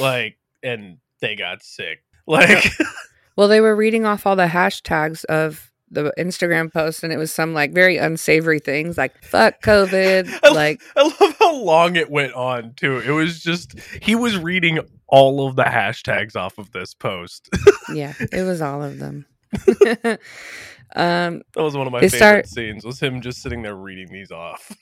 [0.00, 2.02] like, and they got sick.
[2.26, 2.72] Like,
[3.36, 7.32] Well, they were reading off all the hashtags of the Instagram post, and it was
[7.32, 12.10] some like very unsavory things like "fuck COVID," I- like I love how long it
[12.10, 12.98] went on too.
[12.98, 17.48] It was just he was reading all of the hashtags off of this post.
[17.94, 19.26] yeah, it was all of them.
[20.96, 22.84] um, That was one of my favorite start- scenes.
[22.84, 24.72] Was him just sitting there reading these off.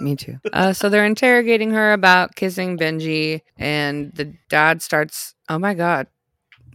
[0.00, 0.38] Me too.
[0.52, 5.34] Uh, so they're interrogating her about kissing Benji, and the dad starts.
[5.48, 6.06] Oh my god,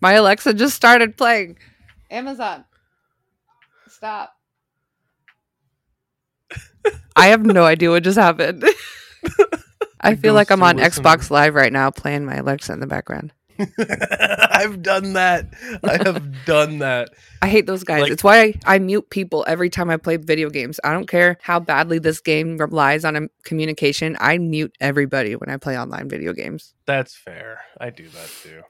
[0.01, 1.57] my Alexa just started playing.
[2.11, 2.63] Amazon,
[3.95, 4.33] stop.
[7.15, 8.63] I have no idea what just happened.
[10.01, 11.03] I feel like I'm on listen.
[11.03, 13.33] Xbox Live right now, playing my Alexa in the background.
[13.79, 15.47] I've done that.
[15.83, 17.09] I have done that.
[17.41, 18.01] I hate those guys.
[18.01, 20.79] Like- it's why I, I mute people every time I play video games.
[20.83, 24.17] I don't care how badly this game relies on a communication.
[24.19, 26.73] I mute everybody when I play online video games.
[26.85, 27.61] That's fair.
[27.79, 28.61] I do that too.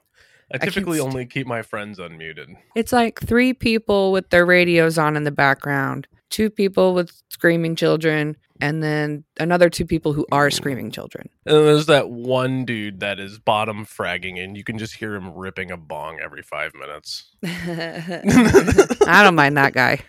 [0.52, 2.56] I typically st- only keep my friends unmuted.
[2.74, 7.76] It's like three people with their radios on in the background, two people with screaming
[7.76, 11.28] children, and then another two people who are screaming children.
[11.44, 15.34] And there's that one dude that is bottom fragging, and you can just hear him
[15.34, 17.32] ripping a bong every five minutes.
[17.44, 20.00] I don't mind that guy.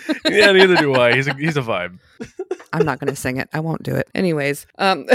[0.28, 1.14] yeah, neither do I.
[1.14, 1.98] He's a, he's a vibe.
[2.72, 3.48] I'm not going to sing it.
[3.52, 4.08] I won't do it.
[4.14, 5.06] Anyways, um,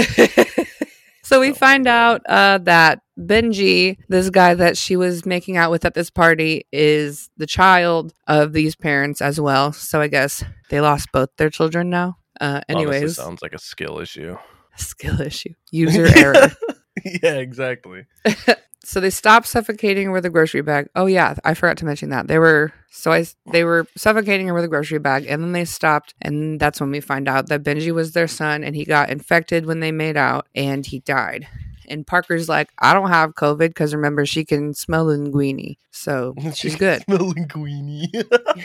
[1.22, 5.84] so we find out uh, that Benji, this guy that she was making out with
[5.84, 9.72] at this party, is the child of these parents as well.
[9.72, 12.16] So I guess they lost both their children now.
[12.40, 14.36] Uh, Honestly, anyways, sounds like a skill issue.
[14.76, 16.52] skill issue, user error.
[17.22, 18.06] yeah, exactly.
[18.82, 20.88] So they stopped suffocating her with a grocery bag.
[20.96, 24.54] Oh yeah, I forgot to mention that they were so I they were suffocating her
[24.54, 27.62] with a grocery bag, and then they stopped, and that's when we find out that
[27.62, 31.46] Benji was their son, and he got infected when they made out, and he died.
[31.90, 36.76] And Parker's like, I don't have COVID because remember she can smell linguine, so she's
[36.76, 37.02] good.
[37.02, 38.06] Smell linguine.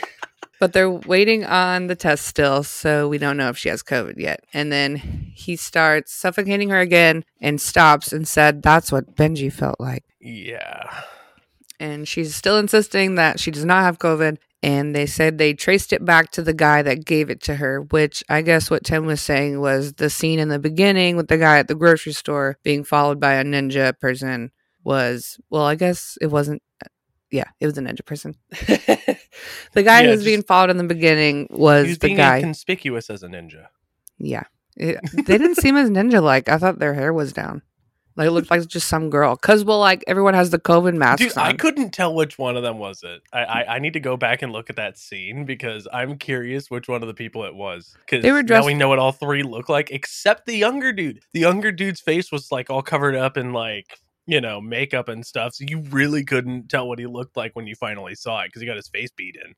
[0.58, 4.14] But they're waiting on the test still, so we don't know if she has COVID
[4.16, 4.42] yet.
[4.54, 4.96] And then
[5.34, 10.04] he starts suffocating her again and stops and said, That's what Benji felt like.
[10.18, 11.02] yeah.
[11.78, 14.38] and she's still insisting that she does not have COVID.
[14.66, 17.82] And they said they traced it back to the guy that gave it to her,
[17.82, 21.38] which I guess what Tim was saying was the scene in the beginning with the
[21.38, 24.50] guy at the grocery store being followed by a ninja person
[24.82, 26.62] was, well, I guess it wasn't.
[27.30, 28.34] Yeah, it was a ninja person.
[28.50, 32.40] the guy Yeah, who was being followed in the beginning was was the being guy.
[32.40, 33.66] conspicuous as a ninja.
[34.18, 34.44] yeah.
[34.76, 36.48] It- they didn't seem as ninja like.
[36.48, 37.62] I thought their hair was down.
[38.16, 39.36] Like it looked like just some girl.
[39.36, 41.18] Cause well, like everyone has the COVID mask.
[41.18, 43.22] Dude, I couldn't tell which one of them was it.
[43.32, 46.70] I, I I need to go back and look at that scene because I'm curious
[46.70, 47.94] which one of the people it was.
[48.06, 51.20] Because They were now we know what all three look like, except the younger dude.
[51.34, 55.24] The younger dude's face was like all covered up in like you know makeup and
[55.24, 58.48] stuff, so you really couldn't tell what he looked like when you finally saw it
[58.48, 59.54] because he got his face beat in.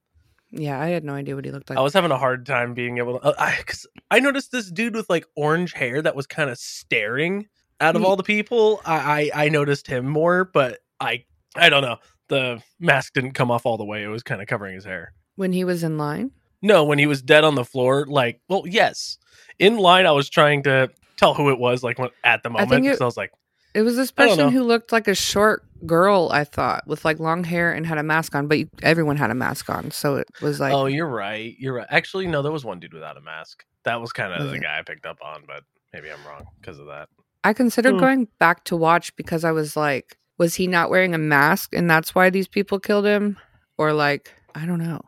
[0.50, 1.78] Yeah, I had no idea what he looked like.
[1.78, 3.26] I was having a hard time being able to.
[3.26, 6.58] Uh, I, cause I noticed this dude with like orange hair that was kind of
[6.58, 7.46] staring
[7.80, 8.80] out of all the people.
[8.84, 11.24] I, I I noticed him more, but I
[11.56, 11.96] I don't know.
[12.28, 14.02] The mask didn't come off all the way.
[14.04, 15.12] It was kind of covering his hair.
[15.36, 16.30] when he was in line.
[16.60, 19.16] No, when he was dead on the floor, like, well, yes,
[19.60, 22.72] in line, I was trying to tell who it was, like, when, at the moment,
[22.72, 23.30] it- because I was like,
[23.74, 27.44] It was this person who looked like a short girl, I thought, with like long
[27.44, 29.92] hair and had a mask on, but you, everyone had a mask on.
[29.92, 31.86] So it was like, oh, you're right, you're right.
[31.88, 33.64] Actually, no, there was one dude without a mask.
[33.84, 34.62] That was kind of the it?
[34.62, 35.62] guy I picked up on, but
[35.92, 37.08] maybe I'm wrong because of that.
[37.44, 38.00] I considered Hmm.
[38.00, 41.90] going back to watch because I was like, was he not wearing a mask and
[41.90, 43.38] that's why these people killed him?
[43.76, 45.00] Or like, I don't know.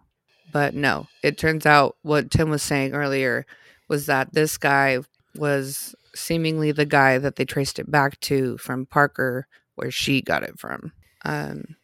[0.52, 3.46] But no, it turns out what Tim was saying earlier
[3.88, 4.98] was that this guy
[5.36, 10.42] was seemingly the guy that they traced it back to from Parker, where she got
[10.42, 10.92] it from.
[11.24, 11.76] Um,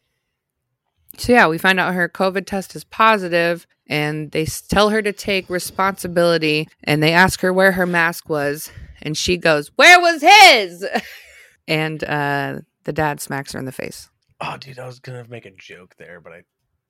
[1.17, 5.13] so yeah, we find out her COVID test is positive, and they tell her to
[5.13, 8.69] take responsibility, and they ask her where her mask was,
[9.01, 10.85] and she goes, "Where was his?"
[11.67, 14.09] and uh, the dad smacks her in the face.
[14.39, 16.43] Oh, dude, I was gonna make a joke there, but I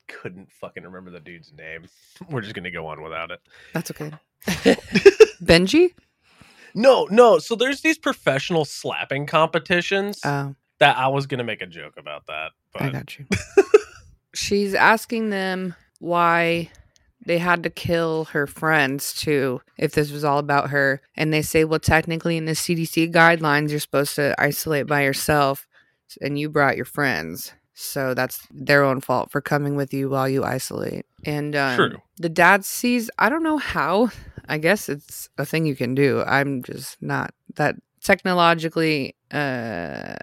[0.06, 1.86] couldn't fucking remember the dude's name.
[2.30, 3.40] We're just gonna go on without it.
[3.74, 4.12] That's okay.
[5.42, 5.94] Benji?
[6.74, 7.38] No, no.
[7.38, 12.26] So there's these professional slapping competitions Oh, that I was gonna make a joke about
[12.26, 13.26] that, I got you.
[14.34, 16.70] She's asking them why
[17.28, 21.02] they had to kill her friends too, if this was all about her.
[21.14, 25.68] And they say, well, technically, in the CDC guidelines, you're supposed to isolate by yourself,
[26.22, 27.52] and you brought your friends.
[27.74, 31.06] So that's their own fault for coming with you while you isolate.
[31.24, 32.02] And um, True.
[32.16, 34.10] the dad sees, I don't know how.
[34.48, 36.24] I guess it's a thing you can do.
[36.26, 40.14] I'm just not that technologically uh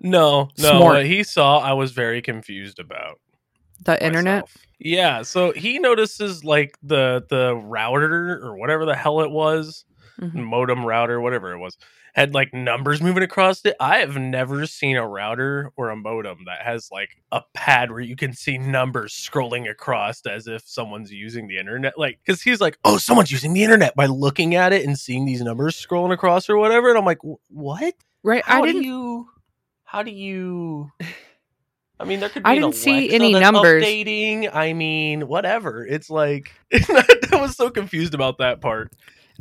[0.00, 0.70] no, no.
[0.70, 0.82] Smart.
[0.82, 3.20] What he saw, I was very confused about.
[3.84, 4.48] the internet.
[4.80, 9.84] Yeah, so he notices like the the router or whatever the hell it was,
[10.20, 10.34] Mhm.
[10.44, 11.76] modem router, whatever it was,
[12.14, 13.76] had like numbers moving across it.
[13.78, 18.00] I have never seen a router or a modem that has like a pad where
[18.00, 21.98] you can see numbers scrolling across as if someone's using the internet.
[21.98, 25.26] Like, because he's like, oh, someone's using the internet by looking at it and seeing
[25.26, 26.88] these numbers scrolling across or whatever.
[26.88, 27.94] And I'm like, what?
[28.22, 28.42] Right.
[28.44, 29.28] How I do didn't you?
[29.84, 30.90] How do you?
[32.00, 32.48] I mean, there could be.
[32.48, 33.84] I didn't see any numbers.
[33.84, 34.52] Updating.
[34.54, 35.86] I mean, whatever.
[35.86, 38.92] It's like I was so confused about that part.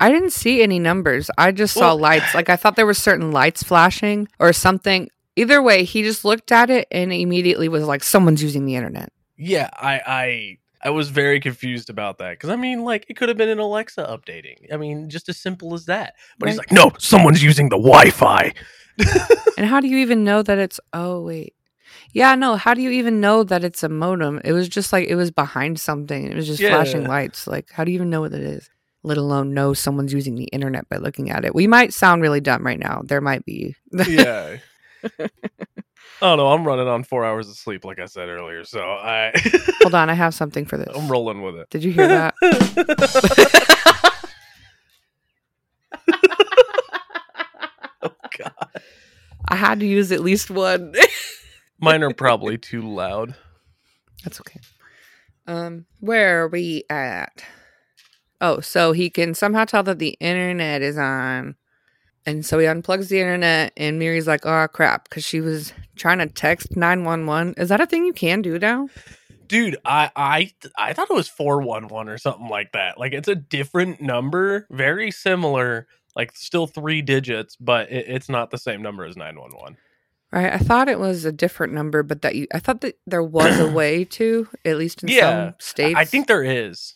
[0.01, 1.31] I didn't see any numbers.
[1.37, 2.35] I just saw Well- lights.
[2.35, 5.09] Like I thought there were certain lights flashing or something.
[5.35, 9.13] Either way, he just looked at it and immediately was like, "Someone's using the internet."
[9.37, 13.29] Yeah, I I I was very confused about that because I mean, like, it could
[13.29, 14.73] have been an Alexa updating.
[14.73, 16.15] I mean, just as simple as that.
[16.39, 18.53] But he's like, no, someone's using the Wi-Fi.
[19.57, 20.79] And how do you even know that it's?
[20.93, 21.53] Oh wait,
[22.13, 22.55] yeah, no.
[22.55, 24.41] How do you even know that it's a modem?
[24.43, 26.25] It was just like it was behind something.
[26.25, 27.47] It was just flashing lights.
[27.47, 28.69] Like how do you even know what it is?
[29.03, 31.55] let alone know someone's using the internet by looking at it.
[31.55, 33.01] We might sound really dumb right now.
[33.05, 33.75] There might be.
[33.93, 34.57] yeah.
[36.21, 38.65] Oh no, I'm running on four hours of sleep, like I said earlier.
[38.65, 39.31] So I
[39.81, 40.93] Hold on, I have something for this.
[40.93, 41.69] I'm rolling with it.
[41.69, 42.33] Did you hear that?
[48.01, 48.81] oh god,
[49.47, 50.93] I had to use at least one.
[51.79, 53.35] Mine are probably too loud.
[54.23, 54.59] That's okay.
[55.47, 57.43] Um, where are we at?
[58.41, 61.55] Oh, so he can somehow tell that the internet is on.
[62.25, 66.19] And so he unplugs the internet, and Miri's like, oh, crap, because she was trying
[66.19, 67.55] to text 911.
[67.57, 68.87] Is that a thing you can do now?
[69.47, 72.99] Dude, I I I thought it was four one one or something like that.
[72.99, 78.51] Like it's a different number, very similar, like still three digits, but it, it's not
[78.51, 79.77] the same number as nine one one.
[80.31, 80.53] Right.
[80.53, 83.59] I thought it was a different number, but that you, I thought that there was
[83.59, 85.95] a way to, at least in Yeah, some states.
[85.97, 86.95] I think there is.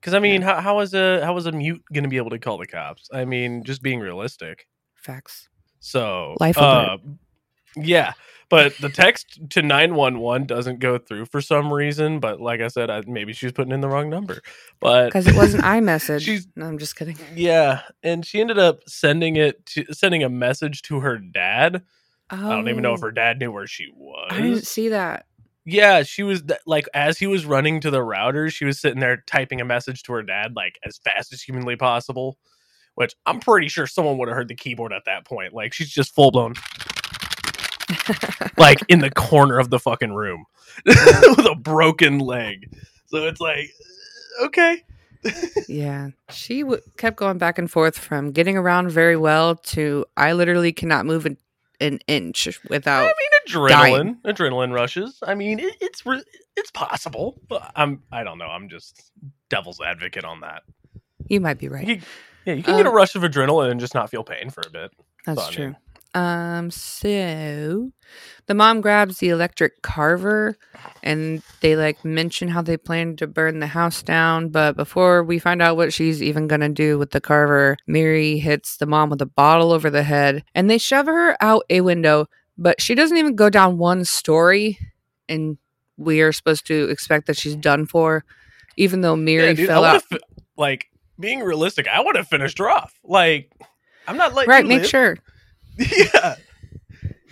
[0.00, 2.30] Because I mean, how, how is a how is a mute going to be able
[2.30, 3.08] to call the cops?
[3.12, 4.66] I mean, just being realistic.
[4.96, 5.48] facts.
[5.80, 6.96] So, Life uh,
[7.76, 8.12] yeah,
[8.48, 12.18] but the text to nine one one doesn't go through for some reason.
[12.20, 14.40] But like I said, I, maybe she's putting in the wrong number.
[14.80, 16.20] But Because it wasn't iMessage.
[16.24, 17.16] She's- no, I'm just kidding.
[17.34, 21.82] yeah, and she ended up sending it to sending a message to her dad.
[22.32, 23.06] Oh, I don't even know if oh.
[23.06, 24.28] her dad knew where she was.
[24.30, 25.26] I didn't see that.
[25.64, 29.22] Yeah, she was like as he was running to the router, she was sitting there
[29.26, 32.38] typing a message to her dad like as fast as humanly possible.
[32.94, 35.52] Which I'm pretty sure someone would have heard the keyboard at that point.
[35.52, 36.54] Like she's just full blown
[38.58, 40.44] like in the corner of the fucking room
[40.84, 42.74] with a broken leg.
[43.06, 43.70] So it's like
[44.40, 44.82] uh, okay.
[45.68, 46.08] yeah.
[46.30, 50.72] She w- kept going back and forth from getting around very well to I literally
[50.72, 51.26] cannot move
[51.82, 53.04] an, inch I without.
[53.04, 53.12] mean
[53.68, 54.16] adrenaline, dying.
[54.24, 55.18] adrenaline rushes.
[55.26, 56.22] I mean it, it's re-
[56.56, 57.40] it's possible.
[57.76, 58.46] I'm I don't know.
[58.46, 59.10] I'm just
[59.50, 60.62] devil's advocate on that.
[61.28, 61.86] You might be right.
[61.86, 62.00] You-
[62.44, 64.62] yeah, you can get a Um, rush of adrenaline and just not feel pain for
[64.66, 64.90] a bit.
[65.26, 65.52] That's I mean.
[65.52, 65.74] true.
[66.14, 67.90] Um, so
[68.46, 70.56] the mom grabs the electric carver
[71.02, 74.50] and they like mention how they plan to burn the house down.
[74.50, 78.76] But before we find out what she's even gonna do with the carver, Mary hits
[78.76, 82.26] the mom with a bottle over the head and they shove her out a window,
[82.58, 84.78] but she doesn't even go down one story.
[85.28, 85.56] And
[85.96, 88.24] we are supposed to expect that she's done for,
[88.76, 90.02] even though Mary Yeah, dude, fell out.
[90.02, 90.18] fi-
[90.58, 92.92] like being realistic, I would have finished her off.
[93.04, 93.50] Like,
[94.06, 94.88] I'm not letting Right, make live.
[94.90, 95.16] sure.
[95.96, 96.36] yeah.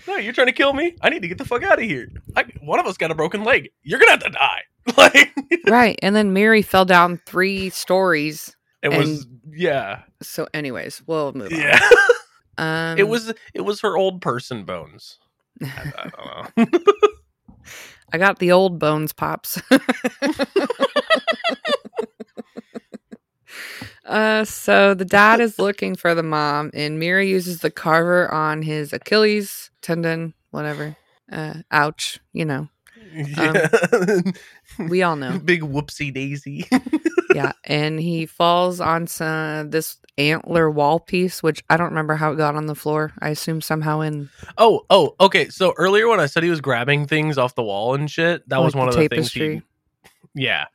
[0.09, 0.97] No, you're trying to kill me.
[1.03, 2.09] I need to get the fuck out of here.
[2.37, 3.71] I, one of us got a broken leg.
[3.83, 4.63] You're gonna have to die.
[4.97, 5.33] Like,
[5.67, 5.99] right.
[6.03, 8.57] And then Mary fell down three stories.
[8.83, 9.27] it was.
[9.53, 11.59] Yeah, So, anyways, we'll move on.
[11.59, 11.79] yeah.
[12.59, 13.33] Um, it was.
[13.55, 15.19] It was her old person bones.
[15.63, 16.79] I, I don't know.
[18.13, 19.63] I got the old bones pops.
[24.05, 28.63] Uh, so the dad is looking for the mom, and Mira uses the carver on
[28.63, 30.97] his Achilles tendon, whatever.
[31.31, 32.69] Uh, ouch, you know,
[33.15, 33.69] yeah.
[34.89, 35.39] we all know.
[35.39, 36.67] Big whoopsie daisy.
[37.35, 42.33] yeah, and he falls on some, this antler wall piece, which I don't remember how
[42.33, 43.13] it got on the floor.
[43.21, 44.29] I assume somehow in
[44.59, 45.49] Oh, oh, okay.
[45.49, 48.59] So earlier when I said he was grabbing things off the wall and shit, that
[48.59, 49.11] was one of the things.
[49.11, 49.63] tapestry.
[50.35, 50.67] He, yeah,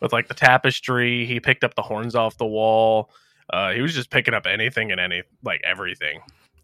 [0.00, 3.10] with like the tapestry, he picked up the horns off the wall.
[3.52, 6.20] Uh, he was just picking up anything and any like everything.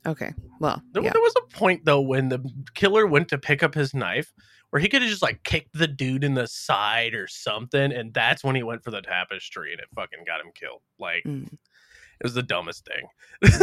[0.07, 1.11] Okay, well, There, yeah.
[1.15, 4.35] there was a point though when the killer went to pick up his knife
[4.69, 8.13] where he could have just like kicked the dude in the side or something, and
[8.13, 10.83] that's when he went for the tapestry and it fucking got him killed.
[10.99, 11.47] Like Mm.
[11.55, 13.57] it was the dumbest thing.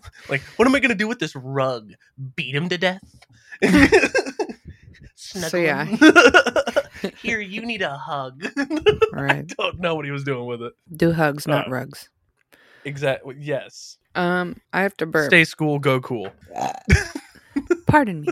[0.30, 1.92] like, what am I gonna do with this rug?
[2.36, 3.02] Beat him to death?
[5.16, 5.84] Snuggle yeah.
[7.22, 8.44] Here, you need a hug.
[9.12, 9.46] Right.
[9.46, 10.74] Don't know what he was doing with it.
[10.94, 12.10] Do hugs, not Uh, rugs.
[12.84, 13.34] Exactly.
[13.38, 13.96] Yes.
[14.14, 15.30] Um, I have to burp.
[15.30, 16.30] Stay school, go cool.
[17.86, 18.28] Pardon me.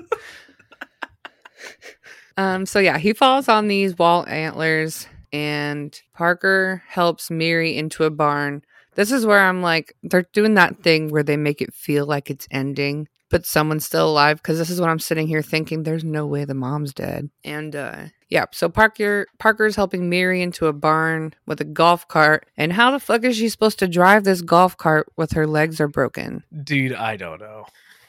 [2.37, 8.11] um, so yeah, he falls on these wall antlers and Parker helps Miri into a
[8.11, 8.62] barn.
[8.95, 12.30] This is where I'm like, they're doing that thing where they make it feel like
[12.30, 14.42] it's ending, but someone's still alive.
[14.42, 17.30] Cause this is what I'm sitting here thinking, there's no way the mom's dead.
[17.44, 22.46] And uh yeah, so Parker Parker's helping Miri into a barn with a golf cart.
[22.56, 25.80] And how the fuck is she supposed to drive this golf cart with her legs
[25.80, 26.42] are broken?
[26.64, 27.66] Dude, I don't know.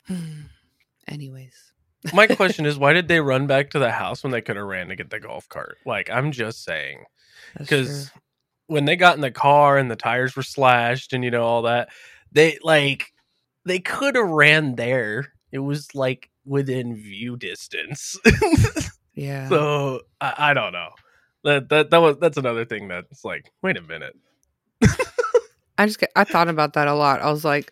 [1.08, 1.74] Anyways.
[2.14, 4.66] My question is, why did they run back to the house when they could have
[4.66, 5.78] ran to get the golf cart?
[5.86, 7.06] Like, I'm just saying,
[7.58, 8.12] because
[8.68, 11.62] when they got in the car and the tires were slashed and you know all
[11.64, 11.90] that,
[12.32, 13.12] they like
[13.66, 15.34] they could have ran there.
[15.52, 18.18] It was like within view distance.
[19.18, 19.48] Yeah.
[19.48, 20.90] so I, I don't know.
[21.46, 24.14] That that that was that's another thing that's like, wait a minute.
[25.78, 27.22] I just I thought about that a lot.
[27.22, 27.72] I was like,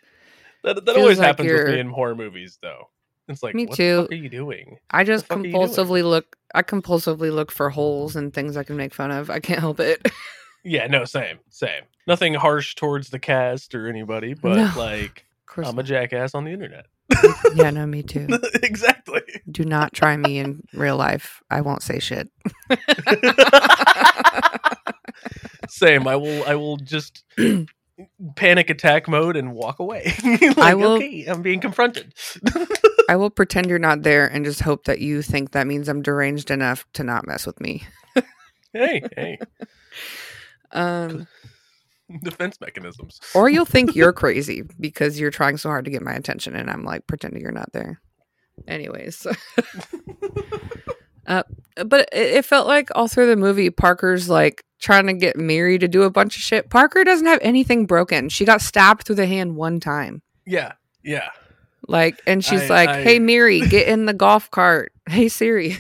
[0.64, 2.90] That, that always like happens with you're- me in horror movies, though.
[3.30, 4.08] It's like, Me what too.
[4.12, 4.78] are you doing?
[4.92, 5.68] I just fuck are you doing?
[5.68, 6.36] compulsively look.
[6.56, 9.30] I compulsively look for holes and things I can make fun of.
[9.30, 10.02] I can't help it.
[10.66, 11.84] Yeah, no, same, same.
[12.08, 14.72] Nothing harsh towards the cast or anybody, but No.
[14.78, 15.26] like,
[15.58, 16.86] I'm a jackass on the internet.
[17.56, 18.28] yeah, no, me too.
[18.64, 19.22] exactly.
[19.52, 21.42] Do not try me in real life.
[21.50, 22.30] I won't say shit.
[25.70, 26.08] Same.
[26.08, 26.44] I will.
[26.46, 27.24] I will just
[28.36, 30.14] panic attack mode and walk away.
[30.24, 32.14] like, I will- Okay, I'm being confronted.
[33.10, 36.02] I will pretend you're not there and just hope that you think that means I'm
[36.02, 37.84] deranged enough to not mess with me.
[38.74, 39.40] hey, hey.
[40.72, 41.28] Um,
[42.24, 43.20] Defense mechanisms.
[43.34, 46.70] or you'll think you're crazy because you're trying so hard to get my attention and
[46.70, 48.00] I'm like pretending you're not there.
[48.68, 49.26] Anyways.
[51.28, 51.44] uh,
[51.86, 55.80] but it, it felt like all through the movie, Parker's like trying to get Mary
[55.80, 56.70] to do a bunch of shit.
[56.70, 58.30] Parker doesn't have anything broken.
[58.30, 60.22] She got stabbed through the hand one time.
[60.46, 61.30] Yeah, yeah.
[61.88, 64.92] Like, and she's I- like, I- "Hey, Mary, get in the golf cart.
[65.10, 65.78] Hey, Siri."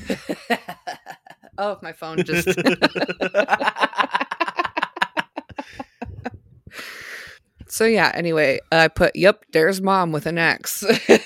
[1.57, 2.47] oh, my phone just.
[7.73, 8.11] So yeah.
[8.13, 10.83] Anyway, I put, "Yep, there's mom with an X."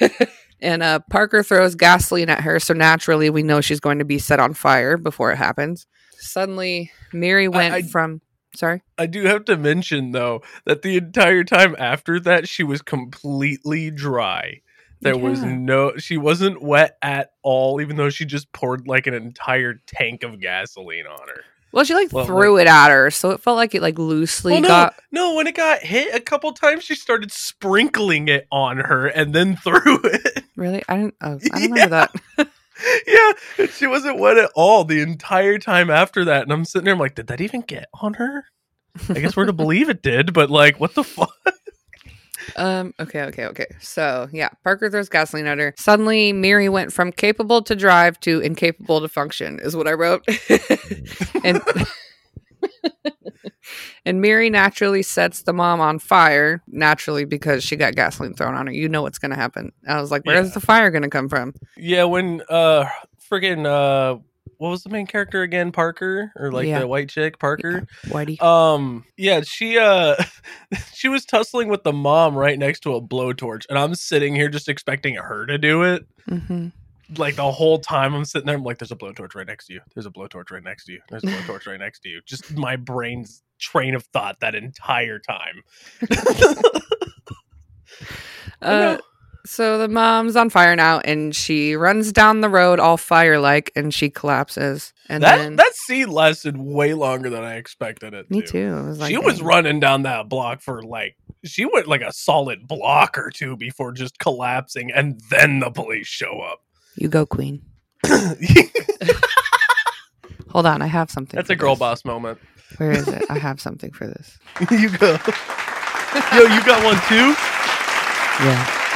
[0.62, 4.18] and uh, Parker throws gasoline at her, so naturally we know she's going to be
[4.18, 5.88] set on fire before it happens.
[6.12, 8.22] Suddenly, Mary went I- from.
[8.56, 8.82] Sorry.
[8.98, 13.91] I do have to mention though that the entire time after that she was completely
[13.91, 14.62] dry.
[15.02, 19.14] There was no she wasn't wet at all, even though she just poured like an
[19.14, 21.43] entire tank of gasoline on her.
[21.72, 24.53] Well, she like Well, threw it at her, so it felt like it like loosely
[24.53, 24.95] Well, no, got.
[25.11, 29.34] no, when it got hit a couple times, she started sprinkling it on her and
[29.34, 30.43] then threw it.
[30.55, 31.15] Really, I didn't.
[31.22, 32.15] Oh, I don't remember that.
[33.07, 36.43] yeah, she wasn't wet at all the entire time after that.
[36.43, 38.45] And I'm sitting there, I'm like, did that even get on her?
[39.09, 41.34] I guess we're to believe it did, but like, what the fuck?
[42.56, 42.93] Um.
[43.00, 43.24] Okay.
[43.24, 43.45] Okay.
[43.45, 43.66] Okay.
[43.80, 45.74] So yeah, Parker throws gasoline at her.
[45.78, 49.60] Suddenly, Mary went from capable to drive to incapable to function.
[49.60, 50.26] Is what I wrote.
[51.43, 51.62] and
[54.06, 56.62] and Mary naturally sets the mom on fire.
[56.68, 58.74] Naturally, because she got gasoline thrown on her.
[58.74, 59.72] You know what's going to happen.
[59.88, 60.54] I was like, where's Yeah.
[60.54, 61.54] the fire going to come from?
[61.76, 62.86] Yeah, when uh
[63.32, 64.20] friggin' uh
[64.58, 65.72] what was the main character again?
[65.72, 66.32] Parker?
[66.36, 66.80] Or like Yeah.
[66.80, 67.86] the white chick, Parker?
[68.08, 68.41] Whitey.
[68.41, 70.16] Um yeah, she uh
[70.93, 74.50] she was tussling with the mom right next to a blowtorch, and I'm sitting here
[74.50, 76.06] just expecting her to do it.
[76.28, 76.68] hmm
[77.18, 79.74] Like the whole time I'm sitting there, I'm like, there's a blowtorch right next to
[79.74, 79.82] you.
[79.93, 81.00] There's a blowtorch right next to you.
[81.10, 82.22] There's a blowtorch right next to you.
[82.26, 85.62] Just my brain's train of thought that entire time.
[88.62, 88.98] Uh.
[89.48, 93.72] So the mom's on fire now, and she runs down the road all fire like,
[93.76, 94.93] and she collapses.
[95.10, 98.30] And that then that scene lasted way longer than I expected it.
[98.30, 98.48] me to.
[98.48, 98.76] too.
[98.84, 102.68] Was like, she was running down that block for like she went like a solid
[102.68, 106.62] block or two before just collapsing and then the police show up
[106.95, 107.62] You go, queen.
[110.50, 111.38] Hold on, I have something.
[111.38, 111.80] That's a girl this.
[111.80, 112.39] boss moment
[112.78, 113.24] Where is it?
[113.30, 114.38] I have something for this.
[114.72, 115.18] you go
[116.34, 117.36] yo you got one too
[118.43, 118.86] Yeah.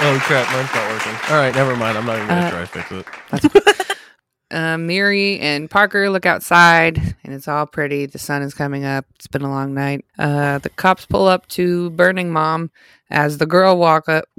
[0.00, 2.60] Oh crap mine's not working all right never mind i'm not even gonna Uh, try
[2.60, 3.96] to fix it
[4.50, 8.06] Uh, Mary and Parker look outside, and it's all pretty.
[8.06, 9.04] The sun is coming up.
[9.16, 10.04] It's been a long night.
[10.16, 12.70] Uh, the cops pull up to Burning Mom
[13.10, 14.26] as the girl walk up,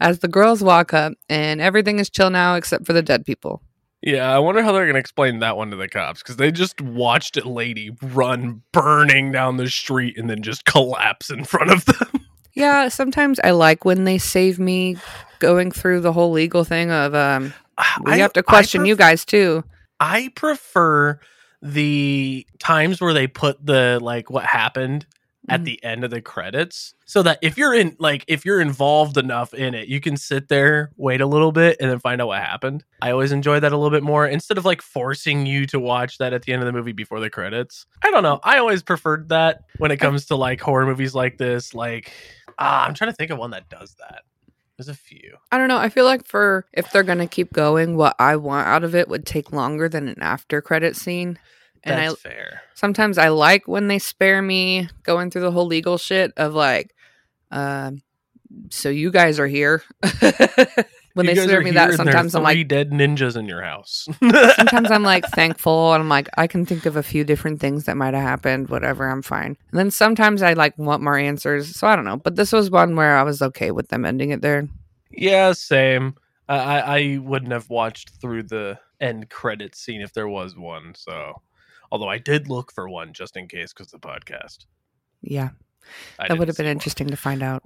[0.00, 3.62] as the girls walk up, and everything is chill now except for the dead people.
[4.02, 6.80] yeah i wonder how they're gonna explain that one to the cops because they just
[6.82, 11.84] watched a lady run burning down the street and then just collapse in front of
[11.86, 12.08] them
[12.56, 14.96] Yeah, sometimes I like when they save me
[15.38, 17.52] going through the whole legal thing of um,
[18.02, 19.62] we I- have to question pref- you guys too.
[20.00, 21.20] I prefer
[21.62, 25.06] the times where they put the like what happened
[25.48, 25.64] at Mhm.
[25.64, 29.54] the end of the credits so that if you're in like if you're involved enough
[29.54, 32.42] in it you can sit there wait a little bit and then find out what
[32.42, 35.78] happened i always enjoy that a little bit more instead of like forcing you to
[35.78, 38.58] watch that at the end of the movie before the credits i don't know i
[38.58, 42.10] always preferred that when it comes to like horror movies like this like
[42.58, 44.22] ah, i'm trying to think of one that does that
[44.76, 45.78] there's a few I don't know.
[45.78, 49.08] I feel like for if they're gonna keep going, what I want out of it
[49.08, 51.38] would take longer than an after credit scene.
[51.82, 55.66] And I that's fair sometimes I like when they spare me going through the whole
[55.66, 56.94] legal shit of like,
[57.50, 58.02] um,
[58.70, 59.82] so you guys are here.
[61.16, 63.38] when You they spare me that, and there are sometimes I'm three like, dead ninjas
[63.38, 64.06] in your house
[64.54, 67.84] sometimes I'm like thankful and I'm like, I can think of a few different things
[67.84, 69.56] that might have happened, whatever, I'm fine.
[69.70, 71.74] And then sometimes I like want more answers.
[71.74, 72.18] So I don't know.
[72.18, 74.68] But this was one where I was okay with them ending it there.
[75.10, 76.16] Yeah, same.
[76.48, 80.92] I, I I wouldn't have watched through the end credit scene if there was one.
[80.94, 81.40] So,
[81.90, 84.66] although I did look for one just in case because the podcast.
[85.22, 85.50] Yeah.
[86.18, 87.62] I That would have been interesting to find out.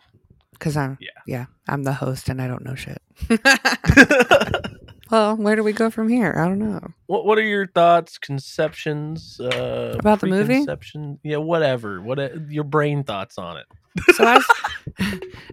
[0.61, 1.09] Because I'm, Yeah.
[1.27, 3.01] yeah, I'm the host and I don't know shit.
[5.11, 6.35] well, where do we go from here?
[6.37, 6.81] I don't know.
[7.07, 10.47] what What are your thoughts, conceptions uh, About the movie?
[10.47, 12.01] preconception- Yeah, whatever.
[12.01, 13.67] What uh, your brain thoughts on it?
[14.15, 14.45] So as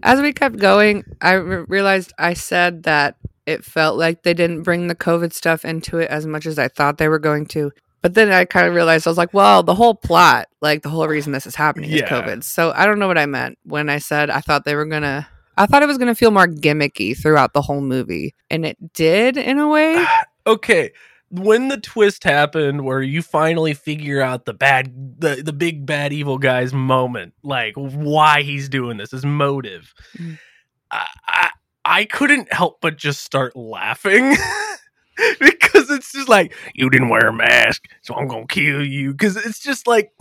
[0.04, 3.16] as we kept going, I re- realized I said that
[3.48, 6.68] it felt like they didn't bring the COVID stuff into it as much as I
[6.68, 7.72] thought they were going to.
[8.02, 10.90] But then I kind of realized I was like, well, the whole plot, like the
[10.90, 12.44] whole reason this is happening is COVID.
[12.44, 15.28] So I don't know what I meant when I said I thought they were gonna.
[15.60, 19.38] I thought it was gonna feel more gimmicky throughout the whole movie, and it did
[19.38, 20.06] in a way.
[20.48, 20.92] okay
[21.30, 26.14] when the twist happened where you finally figure out the bad the, the big bad
[26.14, 30.40] evil guy's moment like why he's doing this his motive Mm.
[30.90, 31.50] I, I
[31.84, 34.36] i couldn't help but just start laughing
[35.40, 39.36] because it's just like you didn't wear a mask so i'm gonna kill you because
[39.38, 40.12] it's just like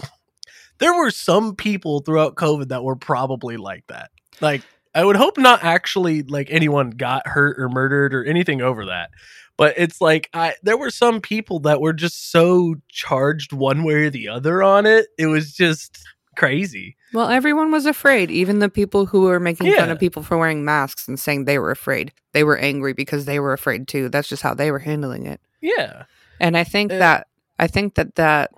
[0.78, 4.62] there were some people throughout covid that were probably like that like
[4.94, 9.11] i would hope not actually like anyone got hurt or murdered or anything over that
[9.57, 13.94] but it's like I there were some people that were just so charged one way
[13.94, 15.07] or the other on it.
[15.18, 15.99] It was just
[16.37, 16.97] crazy.
[17.12, 20.64] Well, everyone was afraid, even the people who were making fun of people for wearing
[20.64, 22.12] masks and saying they were afraid.
[22.32, 24.09] They were angry because they were afraid too.
[24.09, 25.41] That's just how they were handling it.
[25.61, 26.05] Yeah.
[26.41, 27.26] And I think Uh, that
[27.59, 28.51] I think that that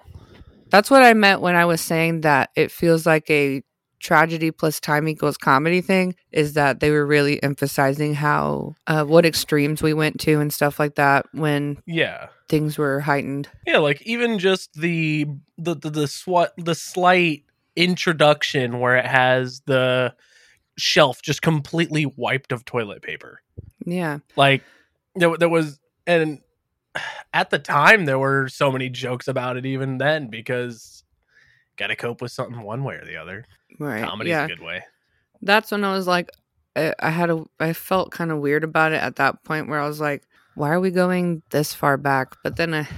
[0.71, 3.63] that's what I meant when I was saying that it feels like a
[4.01, 9.27] tragedy plus time equals comedy thing is that they were really emphasizing how uh, what
[9.27, 12.29] extremes we went to and stuff like that when Yeah.
[12.49, 13.49] things were heightened.
[13.67, 15.27] Yeah, like even just the
[15.57, 17.43] the the, the swat the slight
[17.79, 20.15] introduction where it has the
[20.77, 23.41] shelf just completely wiped of toilet paper.
[23.87, 24.19] Yeah.
[24.37, 24.63] Like
[25.15, 26.41] there, there was and
[27.33, 31.05] at the time there were so many jokes about it even then because
[31.77, 33.45] got to cope with something one way or the other.
[33.79, 34.05] Right.
[34.05, 34.45] Comedy's yeah.
[34.45, 34.83] a good way.
[35.43, 36.31] that's when I was like,
[36.75, 39.81] I, I had a, I felt kind of weird about it at that point where
[39.81, 40.25] I was like,
[40.55, 42.35] why are we going this far back?
[42.43, 42.89] But then I,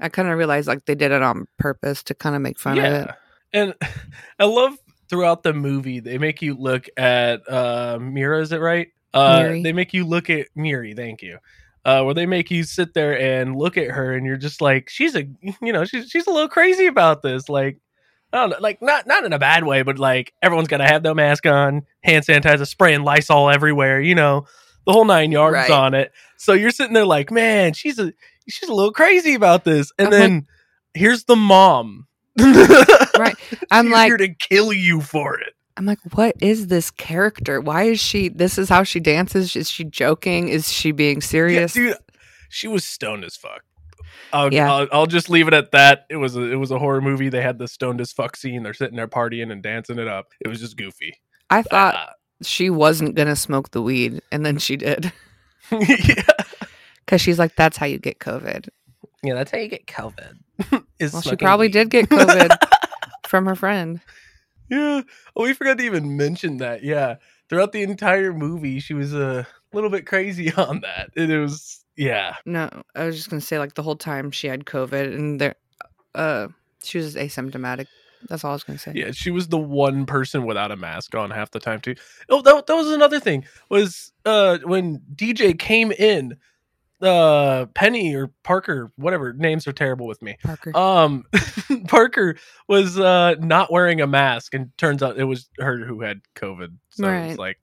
[0.00, 2.78] I kind of realized like they did it on purpose to kind of make fun
[2.78, 3.10] of it.
[3.54, 3.74] And
[4.38, 4.76] I love
[5.08, 8.88] throughout the movie they make you look at uh Mira, is it right?
[9.14, 11.38] Uh they make you look at Miri, thank you.
[11.84, 14.88] Uh where they make you sit there and look at her and you're just like,
[14.90, 15.24] she's a
[15.62, 17.48] you know, she's she's a little crazy about this.
[17.48, 17.78] Like
[18.32, 21.02] I don't know, like not not in a bad way, but like everyone's gotta have
[21.04, 24.46] their mask on, hand sanitizer, spraying Lysol everywhere, you know,
[24.86, 25.70] the whole nine yards Right.
[25.70, 26.10] on it.
[26.38, 28.12] So you're sitting there like, man, she's a
[28.48, 29.92] she's a little crazy about this.
[29.98, 30.46] And I'm like- then
[30.94, 32.06] here's the mom.
[33.18, 33.36] Right.
[33.70, 35.54] I'm like, here to kill you for it.
[35.76, 37.60] I'm like, what is this character?
[37.60, 38.28] Why is she?
[38.28, 39.54] This is how she dances.
[39.56, 40.48] Is she joking?
[40.48, 41.72] Is she being Yeah, serious?
[41.74, 41.96] dude,
[42.48, 43.62] she was stoned as fuck.
[44.32, 44.72] I'll, Yeah.
[44.72, 46.06] I'll, I'll just leave it at that.
[46.10, 47.28] It was a, it was a horror movie.
[47.28, 48.62] They had the stoned as fuck scene.
[48.64, 50.26] They're sitting there partying and dancing it up.
[50.40, 51.14] It was just goofy.
[51.50, 52.06] I thought Uh,
[52.42, 55.12] she wasn't gonna smoke the weed, and then she did
[55.70, 56.22] yeah.
[57.04, 58.68] because she's like, that's how you get COVID.
[59.24, 60.36] Yeah, that's how you get COVID.
[60.98, 61.72] is Well, she probably weed.
[61.72, 62.56] did get COVID
[63.26, 64.00] from her friend.
[64.70, 65.02] Yeah.
[65.36, 66.82] Oh, we forgot to even mention that.
[66.82, 67.16] Yeah.
[67.48, 71.10] Throughout the entire movie, she was a little bit crazy on that.
[71.16, 72.36] And it was, yeah.
[72.46, 75.54] No, I was just gonna say like the whole time she had COVID and there,
[76.14, 76.48] uh,
[76.82, 77.86] she was asymptomatic.
[78.28, 78.92] That's all I was gonna say.
[78.94, 81.94] Yeah, she was the one person without a mask on half the time too.
[82.30, 83.44] Oh, that, that was another thing.
[83.68, 86.36] Was uh when DJ came in,
[87.00, 90.36] uh Penny or Parker, whatever names are terrible with me.
[90.42, 90.76] Parker.
[90.76, 91.24] Um
[91.88, 92.36] Parker
[92.68, 96.76] was uh not wearing a mask and turns out it was her who had COVID.
[96.90, 97.30] So Right.
[97.30, 97.58] it's like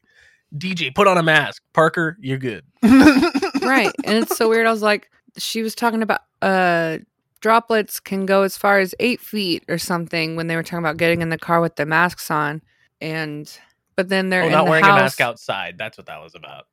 [0.58, 1.64] DJ, put on a mask.
[1.74, 2.66] Parker, you're good.
[2.84, 4.68] right, and it's so weird.
[4.68, 6.98] I was like, she was talking about uh
[7.40, 10.98] droplets can go as far as eight feet or something when they were talking about
[10.98, 12.62] getting in the car with the masks on,
[13.00, 13.58] and
[13.96, 15.00] but then they're Oh, not the wearing house.
[15.00, 15.78] a mask outside.
[15.78, 16.66] That's what that was about.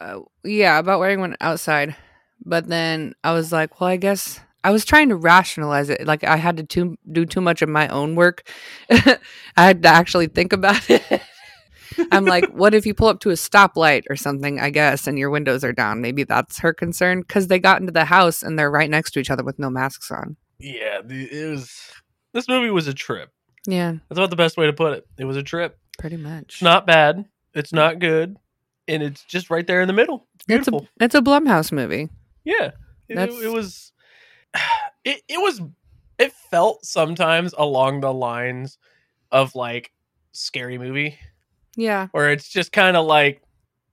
[0.00, 1.94] uh, yeah, about wearing one outside.
[2.44, 6.06] But then I was like, well, I guess I was trying to rationalize it.
[6.06, 8.48] Like I had to too, do too much of my own work.
[8.90, 9.18] I
[9.56, 11.02] had to actually think about it.
[12.12, 15.18] I'm like, what if you pull up to a stoplight or something, I guess, and
[15.18, 16.00] your windows are down?
[16.02, 19.20] Maybe that's her concern because they got into the house and they're right next to
[19.20, 20.36] each other with no masks on.
[20.58, 21.72] Yeah, it was.
[22.34, 23.30] This movie was a trip.
[23.66, 25.06] Yeah, That's about the best way to put it.
[25.18, 25.78] It was a trip.
[25.98, 26.44] pretty much.
[26.56, 27.24] It's not bad.
[27.54, 28.36] It's not good,
[28.86, 30.26] and it's just right there in the middle.
[30.34, 30.88] It's It's a, beautiful.
[31.00, 32.10] it's a Blumhouse movie.
[32.46, 32.70] Yeah,
[33.08, 33.92] it, it was.
[35.04, 35.60] It it was.
[36.18, 38.76] It felt sometimes along the lines
[39.30, 39.92] of like
[40.32, 41.16] scary movie,
[41.76, 43.40] Yeah, where it's just kind of like.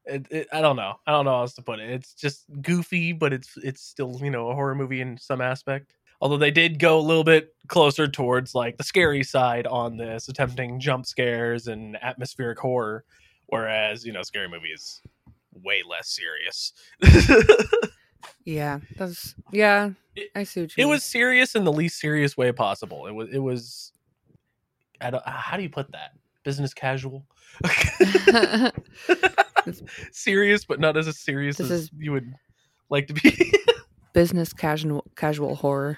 [0.06, 0.96] It, it, I don't know.
[1.06, 1.92] I don't know how else to put it.
[1.92, 5.94] It's just goofy, but it's it's still you know a horror movie in some aspect.
[6.20, 10.30] Although they did go a little bit closer towards like the scary side on this,
[10.30, 13.04] attempting jump scares and atmospheric horror,
[13.48, 15.00] whereas you know, scary movie is
[15.64, 16.74] way less serious.
[18.46, 19.92] Yeah, that's yeah.
[20.16, 20.92] It- I see what you it mean.
[20.92, 23.08] was serious in the least serious way possible.
[23.08, 23.92] It was it was.
[25.02, 26.12] I don't, how do you put that?
[26.44, 27.26] Business casual.
[30.12, 32.34] serious, but not as serious This as you would
[32.90, 33.54] like to be.
[34.14, 35.98] business casual casual horror.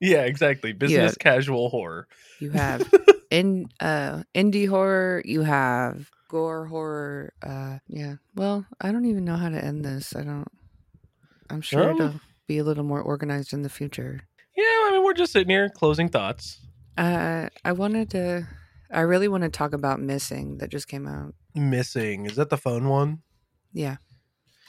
[0.00, 0.72] yeah, exactly.
[0.72, 2.08] Business casual horror.
[2.40, 2.88] You have
[3.30, 5.22] in uh indie horror.
[5.24, 7.32] You have gore horror.
[7.42, 8.16] Uh, yeah.
[8.34, 10.14] Well, I don't even know how to end this.
[10.16, 10.48] I don't.
[11.50, 14.20] I'm sure Um, it'll be a little more organized in the future.
[14.56, 16.58] Yeah, I mean, we're just sitting here closing thoughts.
[16.96, 18.46] Uh, I wanted to.
[18.90, 21.34] I really want to talk about missing that just came out.
[21.54, 23.22] Missing is that the phone one?
[23.72, 23.96] Yeah.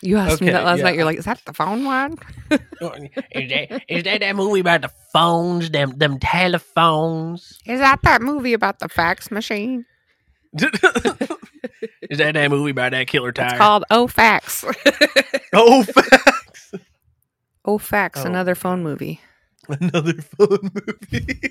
[0.02, 0.84] You asked me that last yeah.
[0.86, 0.96] night.
[0.96, 2.18] You're like, "Is that the phone one?"
[2.52, 7.60] is that is that that movie about the phones, them them telephones?
[7.66, 9.86] Is that that movie about the fax machine?
[10.54, 13.50] is that that movie about that killer tire?
[13.50, 14.64] It's called Oh Fax.
[15.54, 16.24] oh, facts.
[17.70, 18.26] Oh Fax, Oh.
[18.26, 19.22] another phone movie.
[19.70, 21.42] Another phone movie.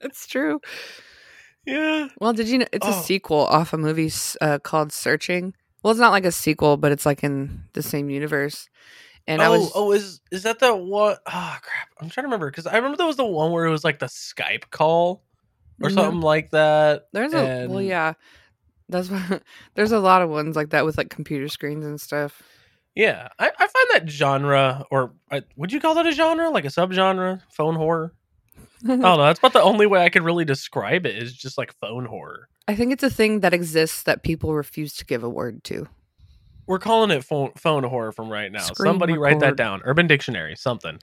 [0.00, 0.60] It's true.
[1.66, 2.08] yeah.
[2.20, 3.02] Well, did you know it's a Oh.
[3.02, 5.52] sequel off a movie uh, called Searching?
[5.82, 8.68] Well, it's not like a sequel, but it's like in the same universe.
[9.26, 11.20] And oh, I was oh, is is that the what?
[11.26, 11.88] Ah, crap.
[12.00, 13.98] I'm trying to remember because I remember there was the one where it was like
[13.98, 15.24] the Skype call
[15.82, 15.96] or No.
[15.96, 17.08] something like that.
[17.12, 18.14] There's a well, yeah.
[18.88, 19.40] That's why
[19.74, 22.40] there's a lot of ones like that with like computer screens and stuff.
[22.96, 26.64] Yeah, I, I find that genre, or I, would you call that a genre, like
[26.64, 28.14] a subgenre, phone horror?
[28.84, 29.18] I don't know.
[29.18, 32.48] That's about the only way I could really describe it is just like phone horror.
[32.66, 35.86] I think it's a thing that exists that people refuse to give a word to.
[36.66, 38.60] We're calling it phone phone horror from right now.
[38.60, 39.82] Screen Somebody write that down.
[39.84, 40.98] Urban Dictionary, something.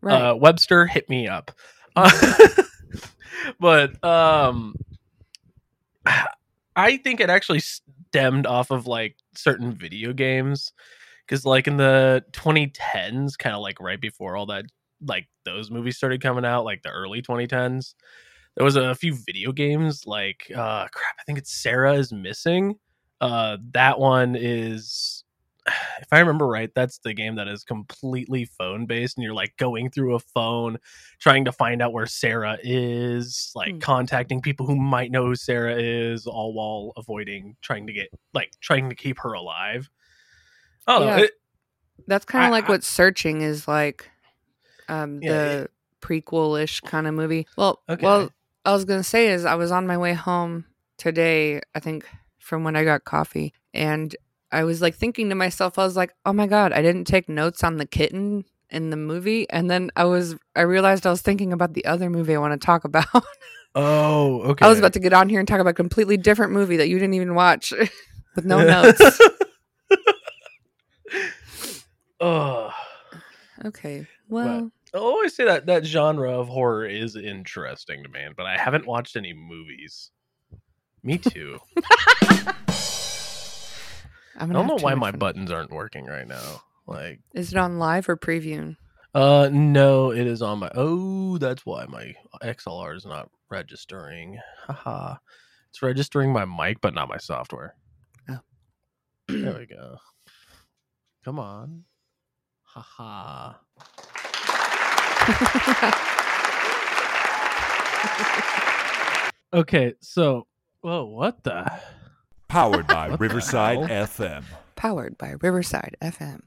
[0.00, 0.14] Right.
[0.14, 1.52] Uh, Webster, hit me up.
[1.94, 2.10] Uh,
[3.60, 4.74] but um,
[6.76, 10.72] I think it actually stemmed off of like certain video games
[11.26, 14.66] because, like, in the 2010s, kind of like right before all that,
[15.06, 17.94] like those movies started coming out, like the early 2010s.
[18.56, 22.76] There was a few video games like uh crap, I think it's Sarah is missing.
[23.20, 25.24] Uh that one is
[26.00, 29.56] if I remember right, that's the game that is completely phone based, and you're like
[29.56, 30.78] going through a phone,
[31.20, 33.78] trying to find out where Sarah is, like Hmm.
[33.80, 38.52] contacting people who might know who Sarah is, all while avoiding trying to get like
[38.60, 39.90] trying to keep her alive.
[40.86, 41.18] Oh, Yeah.
[41.20, 41.30] it,
[42.06, 44.10] That's kind of like I- what Searching is like.
[44.88, 45.68] Um, Yeah, the
[46.02, 47.46] prequel-ish kind of movie.
[47.56, 48.04] Well, Okay.
[48.04, 48.30] well,
[48.66, 50.66] I was gonna say is I was on my way home
[50.98, 51.60] today.
[51.74, 52.06] I think
[52.38, 54.14] from when I got coffee, and
[54.52, 57.28] I was like thinking to myself, I was like, "Oh my god, I didn't take
[57.28, 61.22] notes on the kitten in the movie." And then I was, I realized I was
[61.22, 63.06] thinking about the other movie I want to talk about.
[63.74, 64.64] oh, okay.
[64.66, 66.88] I was about to get on here and talk about a completely different movie that
[66.88, 67.72] you didn't even watch
[68.36, 69.00] with no notes.
[72.20, 72.72] Ugh.
[73.64, 78.46] Okay, well, I always say that that genre of horror is interesting to me, but
[78.46, 80.10] I haven't watched any movies.
[81.04, 81.58] Me too.
[84.36, 85.18] I don't know why my fun.
[85.20, 86.62] buttons aren't working right now.
[86.86, 88.76] Like, Is it on live or preview?
[89.14, 90.70] uh, no, it is on my.
[90.74, 94.38] Oh, that's why my XLR is not registering.
[94.66, 95.16] Haha,
[95.70, 97.76] it's registering my mic, but not my software.
[98.28, 98.40] Oh.
[99.28, 99.98] There we go.
[101.24, 101.84] Come on.
[102.74, 103.54] Haha.
[109.54, 110.48] Okay, so,
[110.80, 111.70] whoa, what the?
[112.48, 113.78] Powered by Riverside?
[113.88, 114.42] FM.
[114.74, 116.40] Powered by Riverside FM.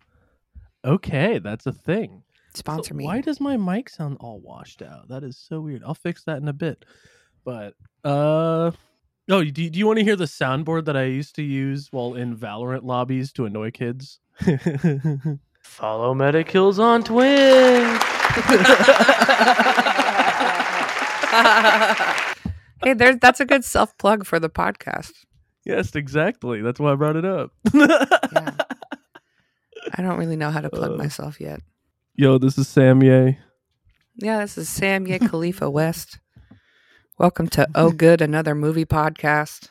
[0.84, 2.24] Okay, that's a thing.
[2.54, 3.06] Sponsor So me.
[3.06, 5.08] Why does my mic sound all washed out?
[5.08, 5.84] That is so weird.
[5.86, 6.84] I'll fix that in a bit.
[7.46, 8.72] But uh
[9.30, 12.14] oh, do, do you want to hear the soundboard that I used to use while
[12.16, 14.20] in Valorant lobbies to annoy kids?
[15.68, 17.28] Follow Metakillz on Twitch.
[22.84, 25.12] hey, there's that's a good self plug for the podcast.
[25.66, 26.62] yes, exactly.
[26.62, 27.52] That's why I brought it up.
[28.34, 28.52] Yeah.
[29.94, 30.98] I don't really know how to plug Uh.
[30.98, 31.62] myself yet.
[32.16, 33.38] Yo, this is Sam Ye.
[34.16, 36.20] Yeah, this is Sam Ye Khalifa West.
[37.18, 39.70] Welcome to Oh Good, another movie podcast.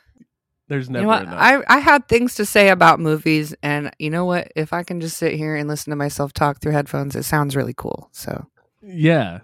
[0.69, 1.37] There's never You know.
[1.37, 4.51] I, I had things to say about movies, and you know what?
[4.57, 7.55] If I can just sit here and listen to myself talk through headphones, it sounds
[7.55, 8.09] really cool.
[8.13, 8.47] So
[8.83, 9.41] yeah.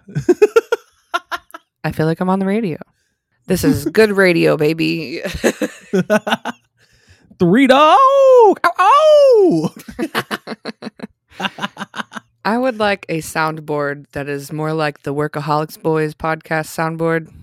[1.83, 2.77] I feel like I'm on the radio.
[3.45, 5.21] This is good radio, baby.
[7.39, 7.97] Three dog.
[8.65, 9.73] Ow, ow!
[12.45, 17.33] I would like a soundboard that is more like the Workaholics Boys podcast soundboard,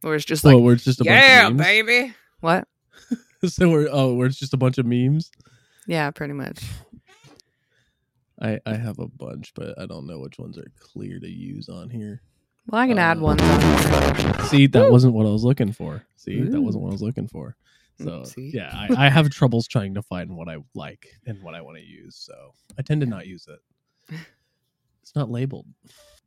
[0.00, 2.14] where it's just like, well, where it's just a yeah, baby.
[2.40, 2.66] What?
[3.46, 5.30] so we're oh, where it's just a bunch of memes.
[5.86, 6.62] Yeah, pretty much.
[8.40, 11.68] I I have a bunch, but I don't know which ones are clear to use
[11.68, 12.22] on here.
[12.68, 13.38] Well, I can add Uh, one.
[14.46, 14.92] See, that Woo.
[14.92, 16.04] wasn't what I was looking for.
[16.16, 17.56] See, that wasn't what I was looking for.
[18.00, 21.54] Mm, So yeah, I, I have troubles trying to find what I like and what
[21.54, 22.16] I want to use.
[22.16, 24.16] So I tend to not use it.
[25.02, 25.66] It's not labeled.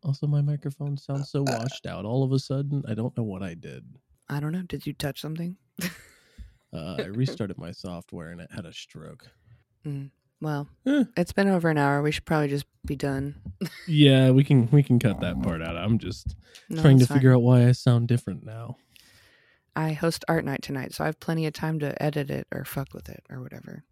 [0.03, 2.03] Also, my microphone sounds so washed out.
[2.03, 3.85] All of a sudden, I don't know what I did.
[4.27, 4.63] I don't know.
[4.63, 5.55] Did you touch something?
[6.75, 9.27] Uh, I restarted my software and it had a stroke.
[10.41, 11.05] Well, Eh.
[11.15, 12.01] it's been over an hour.
[12.01, 13.35] We should probably just be done.
[13.87, 15.77] Yeah, we can we can cut that part out.
[15.77, 16.35] I'm just
[16.69, 17.17] No, trying to fine.
[17.17, 18.77] figure out why I sound different now.
[19.75, 22.65] I host art night tonight, so I have plenty of time to edit it or
[22.65, 23.83] fuck with it or whatever.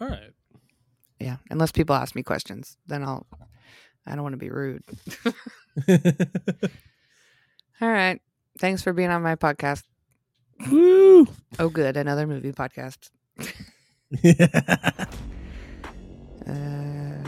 [0.00, 0.32] All right.
[1.20, 3.26] Yeah, unless people ask me questions, then I'll.
[4.06, 4.82] I don't want to be rude.
[7.80, 8.20] All right.
[8.58, 9.82] Thanks for being on my podcast.
[10.70, 11.26] Woo!
[11.58, 11.96] Oh, good.
[11.96, 13.10] Another movie podcast.
[16.46, 17.22] Uh,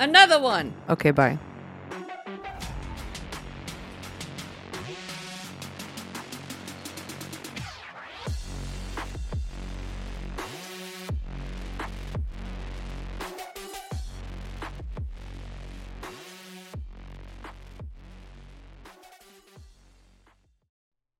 [0.00, 0.74] another one.
[0.88, 1.38] Okay, bye.